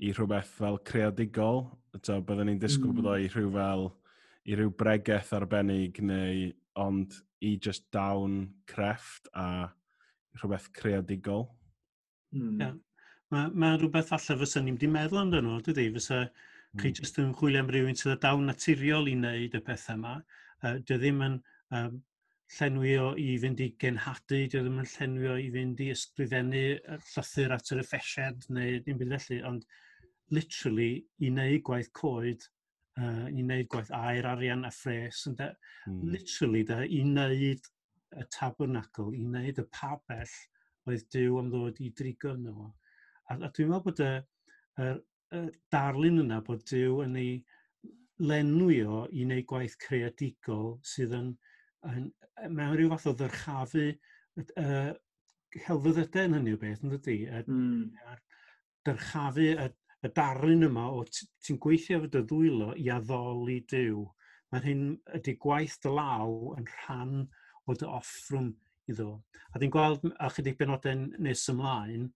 i 0.02 0.10
rhywbeth 0.14 0.50
fel 0.58 0.80
creadigol, 0.90 1.68
so, 2.02 2.18
byddwn 2.26 2.50
ni'n 2.50 2.62
disgwyl 2.62 2.96
mm. 2.96 2.98
bod 2.98 3.10
o 3.12 3.14
hmm. 3.14 3.28
i 3.28 3.30
rhyw 3.30 3.52
fel, 3.54 3.86
i 4.50 4.58
ryw 4.58 4.72
bregeth 4.80 5.32
arbennig 5.38 6.00
neu 6.04 6.50
ond 6.82 7.20
i 7.46 7.54
just 7.62 7.86
dawn 7.94 8.40
crefft 8.68 9.30
a 9.38 9.70
rhywbeth 10.40 10.72
creadigol. 10.76 11.46
Mm. 12.34 12.58
Yeah. 12.60 12.74
Mae 13.34 13.52
ma 13.54 13.76
rhywbeth 13.76 14.10
falle 14.10 14.40
fysa 14.42 14.64
ni'n 14.64 14.80
di 14.82 14.90
meddwl 14.90 15.22
amdano, 15.22 15.60
dydy? 15.66 15.92
Fysa 15.94 16.24
mm. 16.26 16.82
chi 16.82 16.94
jyst 16.98 17.22
yn 17.22 17.36
chwilio 17.38 17.62
am 17.64 17.70
rhywun 17.72 18.00
sydd 18.00 18.16
â 18.16 18.20
dawn 18.26 18.50
naturiol 18.50 19.12
i 19.12 19.16
wneud 19.20 19.60
y 19.60 19.62
pethau 19.68 20.00
yma, 20.00 20.18
uh, 20.64 20.80
dy 20.88 20.98
ddim 21.00 21.22
yn 21.28 21.38
um, 21.78 22.02
llenwi 22.58 22.96
o 23.02 23.12
i 23.18 23.28
fynd 23.42 23.62
i 23.64 23.70
genhadu, 23.82 24.40
dy 24.40 24.48
ddim 24.52 24.82
yn 24.84 24.90
llenwi 24.96 25.30
o 25.32 25.38
i 25.42 25.50
fynd 25.54 25.84
i 25.84 25.90
ysgrifennu 25.94 26.64
llythyr 27.10 27.56
at 27.56 27.72
yr 27.74 27.84
effesiad 27.84 28.50
neu 28.58 28.82
dim 28.86 29.00
byd 29.00 29.16
felly, 29.16 29.40
ond 29.50 29.66
literally 30.34 30.92
i 31.20 31.32
wneud 31.32 31.64
gwaith 31.70 31.92
coed, 31.98 32.46
uh, 33.00 33.28
i 33.30 33.42
wneud 33.42 33.70
gwaith 33.74 33.94
air, 33.98 34.28
arian 34.30 34.68
a 34.68 34.74
ffres, 34.74 35.24
yn 35.30 35.38
mm. 35.40 36.02
literally 36.16 36.64
da, 36.70 36.82
i 36.84 37.02
wneud 37.06 37.72
y 38.14 38.28
tabernacl, 38.38 39.14
i 39.18 39.24
wneud 39.26 39.62
y 39.62 39.68
pabell 39.74 40.38
oedd 40.90 41.08
Dyw 41.16 41.40
am 41.40 41.50
ddod 41.52 41.80
i 41.82 41.90
drigo 41.98 42.36
yno. 42.38 42.70
A, 43.32 43.38
a 43.38 43.50
dwi'n 43.50 43.72
meddwl 43.72 43.86
bod 43.88 44.02
y, 44.04 44.14
y, 44.84 44.90
y 45.40 45.44
darlun 45.74 46.22
yna 46.26 46.42
bod 46.46 46.66
Dyw 46.70 47.02
yn 47.06 47.20
ei 47.22 47.38
lenwio 48.30 49.04
i 49.12 49.26
wneud 49.26 49.48
gwaith 49.50 49.78
creadigol 49.84 50.76
sydd 50.88 51.16
yn, 51.18 51.32
yn 51.92 52.10
mewn 52.50 52.76
rhyw 52.78 52.92
fath 52.94 53.10
o 53.12 53.16
ddyrchafu 53.20 53.88
uh, 53.92 54.92
helfyddydau 55.68 56.28
yn 56.30 56.38
hynny 56.40 56.56
o 56.56 56.60
beth, 56.62 56.84
yn 56.84 56.96
dydy? 56.96 57.18
Mm. 57.46 58.16
Dyrchafu 58.88 59.48
y, 59.54 59.68
y 60.04 60.12
darlun 60.18 60.68
yma 60.70 60.88
o 60.92 61.04
ti'n 61.12 61.60
gweithio 61.64 62.00
efo 62.00 62.12
dy 62.16 62.24
ddwylo 62.30 62.74
i 62.80 62.90
addoli 62.94 63.60
diw. 63.72 64.04
Mae 64.54 64.66
hyn 64.66 64.84
ydy 65.18 65.38
gwaith 65.42 65.80
dy 65.84 65.94
law 65.94 66.34
yn 66.58 66.68
rhan 66.72 67.24
o 67.68 67.78
dy 67.78 67.88
offrwm 68.00 68.52
iddo. 68.92 69.22
A 69.54 69.60
dwi'n 69.60 69.72
gweld 69.74 70.04
a 70.20 70.30
chydig 70.34 70.60
benodau 70.60 71.08
nes 71.24 71.46
ymlaen, 71.54 72.10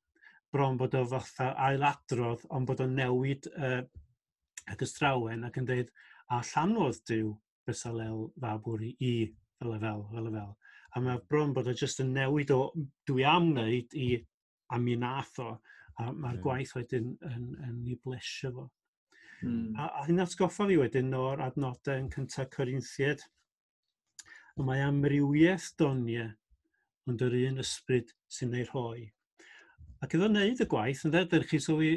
bron 0.52 0.78
bod 0.80 0.96
o 0.98 1.04
fatha 1.12 1.54
ailadrodd, 1.68 2.44
ond 2.56 2.68
bod 2.68 2.84
o'n 2.84 2.96
newid 2.98 3.48
uh, 3.56 3.82
ac 4.72 4.84
ystrawen 4.86 5.46
ac 5.48 5.60
yn 5.62 5.68
dweud, 5.68 5.92
a 6.34 6.42
llanwodd 6.52 7.02
Dyw 7.10 7.34
bysalel 7.68 8.28
Fabwri 8.42 8.94
i 9.04 9.14
fel 9.60 9.76
y 9.76 9.80
fel, 9.84 10.04
fel 10.14 10.30
y 10.30 10.34
fel. 10.38 10.56
A 10.96 11.04
mae 11.04 11.22
bron 11.30 11.54
bod 11.54 11.70
o 11.70 11.76
jyst 11.78 12.02
yn 12.04 12.14
newid 12.16 12.52
o 12.56 12.62
dwi 13.10 13.26
am 13.28 13.52
wneud 13.52 13.96
i 13.98 14.10
a 14.74 14.80
mi 14.82 14.96
nath 15.00 15.40
o, 15.44 15.54
a 16.00 16.12
mae'r 16.12 16.42
gwaith 16.44 16.74
wedyn 16.78 17.14
yn, 17.16 17.32
yn, 17.34 17.48
yn 17.68 17.80
ei 17.92 17.98
blesio 18.04 18.54
fo. 18.56 18.68
Mm. 19.44 19.76
A, 19.78 19.90
a 20.02 20.06
hyn 20.08 20.24
atgoffa 20.24 20.68
fi 20.70 20.78
wedyn 20.80 21.14
o'r 21.18 21.44
adnodau 21.46 22.02
yn 22.02 22.10
cyntaf 22.14 22.50
Corinthiad. 22.56 23.22
Mae 24.58 24.82
amrywiaeth 24.82 25.70
doniau, 25.78 26.32
ond 27.08 27.22
yr 27.24 27.36
un 27.44 27.62
ysbryd 27.62 28.14
sy'n 28.34 28.56
ei 28.58 28.66
rhoi. 28.66 29.06
Ac 30.02 30.16
iddo 30.18 30.30
wneud 30.30 30.64
y 30.64 30.68
gwaith, 30.70 31.04
yn 31.06 31.14
dweud, 31.14 31.36
chi 31.50 31.60
sylwi 31.62 31.92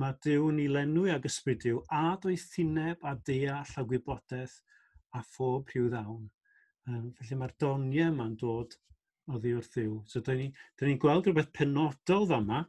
mae 0.00 0.16
Dyw 0.24 0.48
yn 0.50 0.62
ei 0.62 0.70
lenwi 0.70 1.12
ag 1.14 1.26
ysbryd 1.28 1.62
Dyw 1.64 1.82
a 1.94 2.04
doethineb 2.22 3.04
a 3.06 3.14
deall 3.28 3.74
a 3.78 3.84
gwybodaeth 3.90 4.56
a 5.14 5.22
phob 5.34 5.70
rhyw 5.70 5.90
ddawn. 5.92 6.24
Um, 6.90 7.12
felly 7.18 7.38
mae'r 7.40 7.54
doniau 7.62 8.10
yma'n 8.12 8.34
dod 8.40 8.74
o 9.30 9.38
ddi 9.38 9.54
wrth 9.56 9.70
ddiw. 9.76 9.94
So, 10.10 10.20
da 10.20 10.34
ni'n 10.36 10.50
ni, 10.52 10.88
ni 10.90 10.98
gweld 11.00 11.28
rhywbeth 11.28 11.52
penodol 11.56 12.26
fama 12.28 12.64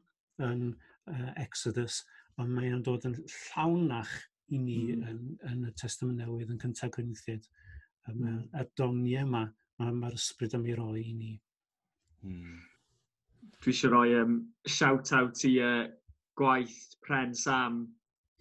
yn 0.45 0.69
uh, 0.71 1.31
Exodus, 1.41 2.03
ond 2.39 2.53
mae'n 2.55 2.83
dod 2.85 3.07
yn 3.09 3.17
llawnach 3.23 4.13
i 4.53 4.59
ni 4.61 4.77
mm. 4.93 5.09
yn, 5.09 5.19
yn, 5.49 5.65
y 5.67 5.73
Testament 5.81 6.21
Newydd 6.21 6.53
yn 6.53 6.61
cyntaf 6.61 6.93
Corinthiad. 6.95 7.49
Um, 8.07 8.21
mm. 8.21 8.39
Y 8.61 8.65
doniau 8.77 9.25
yma, 9.25 9.43
mae'r 9.81 9.99
ma 9.99 10.13
ysbryd 10.15 10.55
am 10.57 10.69
ei 10.69 10.77
roi 10.77 11.01
i 11.01 11.13
ni. 11.17 11.33
Mm. 12.23 12.63
Dwi 13.61 13.73
eisiau 13.73 13.91
rhoi 13.93 14.15
um, 14.21 14.39
shout-out 14.69 15.43
i 15.49 15.55
uh, 15.63 15.85
gwaith 16.39 16.95
Pren 17.05 17.33
Sam 17.37 17.85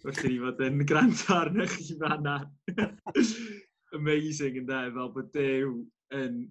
wrth 0.05 0.25
i 0.25 0.33
ni 0.33 0.39
fod 0.41 0.61
yn 0.65 0.83
gwrando 0.89 1.37
arno 1.39 1.65
chi 1.71 1.95
fanna. 2.01 2.35
Amazing 3.97 4.59
yn 4.61 4.69
fel 4.69 5.09
bod 5.15 5.31
Dew 5.33 5.79
yn 6.13 6.43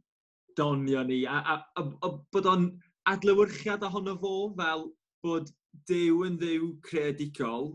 donio 0.59 1.03
ni, 1.07 1.25
a, 1.27 1.41
a, 1.55 1.57
a, 1.79 1.85
a 2.07 2.11
bod 2.33 2.49
o'n 2.51 2.67
adlywyrchiad 3.11 3.85
ohono 3.87 4.17
fo 4.23 4.35
fel 4.59 4.89
bod 5.25 5.53
Dew 5.89 6.25
yn 6.27 6.39
ddew 6.41 6.73
creadigol 6.87 7.73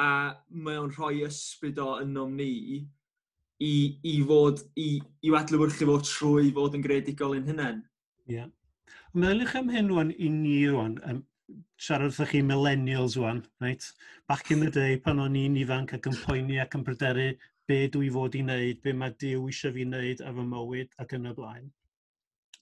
a 0.00 0.10
mae 0.48 0.78
o'n 0.80 0.92
rhoi 0.94 1.24
ysbryd 1.26 1.80
o 1.82 1.98
ynom 2.02 2.36
ni 2.38 2.52
i, 3.64 3.72
i 4.06 4.14
fod, 4.26 4.62
i, 4.78 4.90
i 5.26 5.34
adlywyrchu 5.40 5.88
fo 5.88 5.98
trwy 6.06 6.52
fod 6.54 6.76
yn 6.78 6.84
greadigol 6.84 7.36
yn 7.38 7.48
hynny. 7.50 7.72
Ie. 8.28 8.38
Yeah. 8.38 8.52
Meddylwch 9.18 9.56
am 9.58 9.72
hyn 9.72 9.90
rwan 9.90 10.12
i 10.14 10.28
ni 10.32 10.60
rwan, 10.68 10.98
um, 11.08 11.22
siarad 11.80 12.12
wrthych 12.12 12.34
chi 12.34 12.42
millennials 12.44 13.16
wan, 13.20 13.42
right? 13.60 13.84
Back 14.28 14.50
in 14.50 14.60
the 14.60 14.70
day, 14.70 14.98
pan 15.00 15.20
o'n 15.22 15.36
i'n 15.38 15.56
ifanc 15.62 15.94
ac 15.96 16.08
yn 16.10 16.18
poeni 16.24 16.58
ac 16.62 16.76
yn 16.76 16.84
pryderu 16.86 17.28
be 17.68 17.78
dwi 17.92 18.10
fod 18.12 18.36
i 18.36 18.42
wneud, 18.44 18.82
be 18.84 18.94
mae 18.96 19.14
Dyw 19.20 19.48
eisiau 19.48 19.74
fi 19.74 19.84
wneud 19.88 20.22
ar 20.24 20.36
fy 20.36 20.44
mywyd 20.52 20.94
ac 21.04 21.14
yn 21.18 21.28
y 21.30 21.34
blaen. 21.36 21.66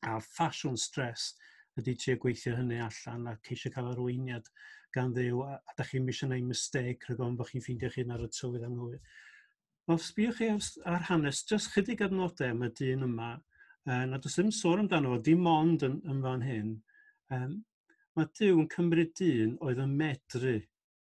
A 0.06 0.18
ffasiwn 0.22 0.78
stres 0.78 1.32
ydy 1.80 1.94
ti 2.00 2.16
gweithio 2.22 2.56
hynny 2.56 2.80
allan 2.82 3.30
a 3.30 3.36
ceisio 3.46 3.72
cael 3.74 3.92
arweiniad 3.92 4.50
gan 4.94 5.12
ddew 5.14 5.42
a, 5.44 5.58
a 5.58 5.76
da 5.78 5.86
chi'n 5.86 6.08
eisiau 6.10 6.30
gwneud 6.30 6.50
misteg 6.50 7.06
rhag 7.06 7.22
ond 7.26 7.38
bod 7.38 7.50
chi'n 7.50 7.64
ffeindio 7.64 7.90
chi'n 7.94 8.14
ar 8.14 8.24
y 8.26 8.30
tywydd 8.32 8.66
anghywir. 8.68 9.00
Wel, 9.86 10.02
sbiwch 10.02 10.40
chi 10.40 10.50
ar, 10.50 10.62
ar 10.94 11.06
hanes, 11.10 11.44
jyst 11.50 11.70
chydig 11.74 12.02
adnodau 12.06 12.54
am 12.54 12.66
y 12.66 12.70
dyn 12.80 13.06
yma, 13.06 13.32
uh, 13.86 14.04
na 14.10 14.18
does 14.18 14.34
ddim 14.38 14.50
sôn 14.54 14.82
amdano 14.82 15.14
fo, 15.14 15.22
dim 15.28 15.46
ond 15.50 15.86
yn, 15.86 16.00
yn 16.10 16.22
fan 16.24 16.46
hyn, 16.46 16.72
um, 17.36 17.58
mae 18.16 18.28
Dyw 18.38 18.62
yn 18.62 18.68
cymryd 18.72 19.10
dyn 19.18 19.56
oedd 19.60 19.80
yn 19.82 19.90
medru 20.00 20.56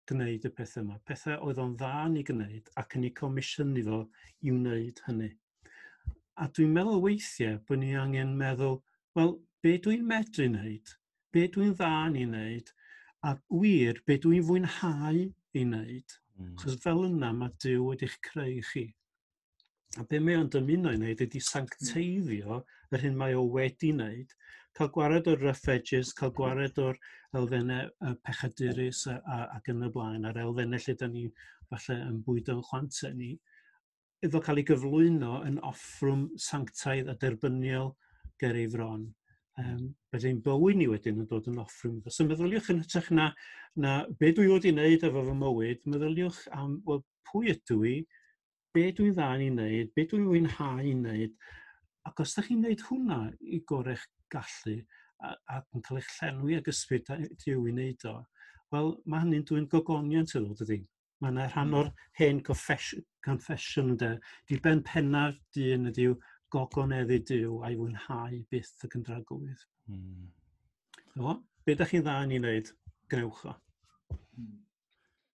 gwneud 0.08 0.46
y 0.48 0.50
pethau 0.56 0.82
yma. 0.82 0.94
Pethau 1.08 1.42
oedd 1.46 1.58
o'n 1.60 1.74
dda 1.76 2.06
i 2.16 2.22
gwneud 2.28 2.70
ac 2.80 2.96
yn 2.96 3.04
ei 3.08 3.12
comisiynu 3.18 3.82
fo 3.88 3.98
i 4.40 4.54
wneud 4.54 5.02
hynny. 5.06 5.28
A 6.40 6.48
dwi'n 6.48 6.72
meddwl 6.72 7.02
weithiau 7.04 7.58
bod 7.68 7.82
ni 7.82 7.92
angen 8.00 8.32
meddwl, 8.40 8.78
wel, 9.18 9.34
be 9.62 9.74
dwi'n 9.84 10.06
medru 10.08 10.48
wneud? 10.48 10.94
Be 11.36 11.44
dwi'n 11.52 11.76
dda 11.76 11.92
i 12.08 12.24
wneud? 12.24 12.72
A 13.28 13.36
wir, 13.60 14.00
be 14.08 14.16
dwi'n 14.24 14.48
fwynhau 14.48 15.20
i 15.20 15.66
wneud? 15.66 16.16
Mm. 16.40 16.56
Chos 16.62 16.80
fel 16.80 17.04
yna 17.10 17.34
mae 17.36 17.52
Dyw 17.62 17.84
wedi'ch 17.90 18.16
creu 18.24 18.64
chi. 18.72 18.86
A 20.00 20.06
be 20.08 20.16
mae 20.24 20.40
o'n 20.40 20.48
dymuno 20.48 20.96
i 20.96 20.96
wneud 20.96 21.20
ydy 21.26 21.44
sancteiddio 21.44 22.62
yr 22.92 23.04
hyn 23.04 23.20
mae 23.20 23.36
o 23.36 23.44
wedi 23.52 23.92
wneud 23.92 24.32
cael 24.76 24.90
gwared 24.94 25.28
o'r 25.30 25.42
rough 25.44 25.68
edges, 25.72 26.12
cael 26.16 26.32
mhm. 26.32 26.36
gwared 26.40 26.82
o'r 26.82 27.00
elfennau 27.38 27.88
uh, 27.88 28.14
pechadurus 28.26 29.06
ac 29.12 29.72
yn 29.72 29.86
y 29.86 29.90
blaen, 29.94 30.28
a'r 30.28 30.42
elfennau 30.44 30.84
lle 30.86 30.96
da 31.00 31.08
ni 31.08 31.26
falle 31.72 31.98
yn 32.10 32.20
bwydo 32.26 32.58
yn 32.58 32.66
chwantau 32.68 33.16
ni, 33.16 33.32
iddo 34.22 34.40
cael 34.44 34.60
ei 34.60 34.66
gyflwyno 34.68 35.40
yn 35.48 35.58
offrwm 35.66 36.28
sanctaidd 36.40 37.10
a 37.10 37.16
derbyniol 37.18 37.92
ger 38.40 38.58
ei 38.58 38.68
fron. 38.70 39.08
Um, 39.60 39.88
Byddai'n 40.12 40.40
bywyd 40.44 40.78
ni 40.78 40.86
wedyn 40.88 41.20
yn 41.24 41.28
dod 41.28 41.48
yn 41.50 41.60
offrwm. 41.60 41.98
So 42.08 42.24
meddyliwch 42.28 42.70
yn 42.72 42.80
hytrach 42.84 43.10
na, 43.12 43.30
na 43.76 43.96
be 44.20 44.30
dwi 44.36 44.48
wedi 44.48 44.72
wneud 44.72 45.04
efo 45.08 45.24
fy 45.26 45.34
mywyd, 45.40 45.82
meddyliwch 45.92 46.44
am 46.56 46.78
well, 46.86 47.02
pwy 47.28 47.52
ydw 47.52 47.80
i, 47.88 47.96
be 48.72 48.86
dwi'n 48.96 49.16
dda 49.16 49.28
i 49.36 49.50
wneud, 49.50 49.92
be 49.96 50.06
dwi'n 50.08 50.30
wynhau 50.30 50.80
i 50.80 50.94
wneud. 50.96 51.34
Ac 52.08 52.22
os 52.24 52.32
ydych 52.36 52.48
chi'n 52.48 52.62
gwneud 52.62 52.86
hwnna 52.88 53.20
i 53.42 53.60
gorech 53.68 54.06
gallu 54.32 54.78
a, 55.22 55.34
a 55.54 55.60
yn 55.76 55.84
cael 55.86 56.00
eich 56.00 56.10
llenwi 56.18 56.58
ag 56.58 56.70
ysbryd 56.72 57.10
diw 57.44 57.66
i 57.68 57.74
wneud 57.74 58.06
o, 58.10 58.16
wel 58.74 58.92
mae 59.06 59.24
hynny'n 59.24 59.46
dwi'n 59.48 59.68
gogoniant 59.72 60.34
yn 60.38 60.48
ôl 60.48 60.58
dydy. 60.58 60.82
Mae 61.22 61.30
yna 61.34 61.46
rhan 61.48 61.68
hmm. 61.68 61.78
o'r 61.78 61.90
hen 62.18 62.40
confession 62.48 63.92
ynddo. 63.92 64.16
Di 64.50 64.58
ben 64.64 64.82
pennaf 64.86 65.36
dyn 65.54 65.90
ydyw 65.92 66.16
gogoneddu 66.52 67.18
diw 67.28 67.60
a'i 67.66 67.76
fwynhau 67.78 68.40
byth 68.52 68.84
y 68.84 68.90
gyndragwydd. 68.92 69.62
Mm. 69.92 70.26
O, 71.22 71.36
be 71.64 71.76
da 71.78 71.86
chi'n 71.88 72.04
dda 72.04 72.18
yn 72.26 72.34
ei 72.34 72.42
wneud, 72.42 72.72
gnewch 73.12 73.44
o. 73.48 73.54
Mm. 74.36 74.58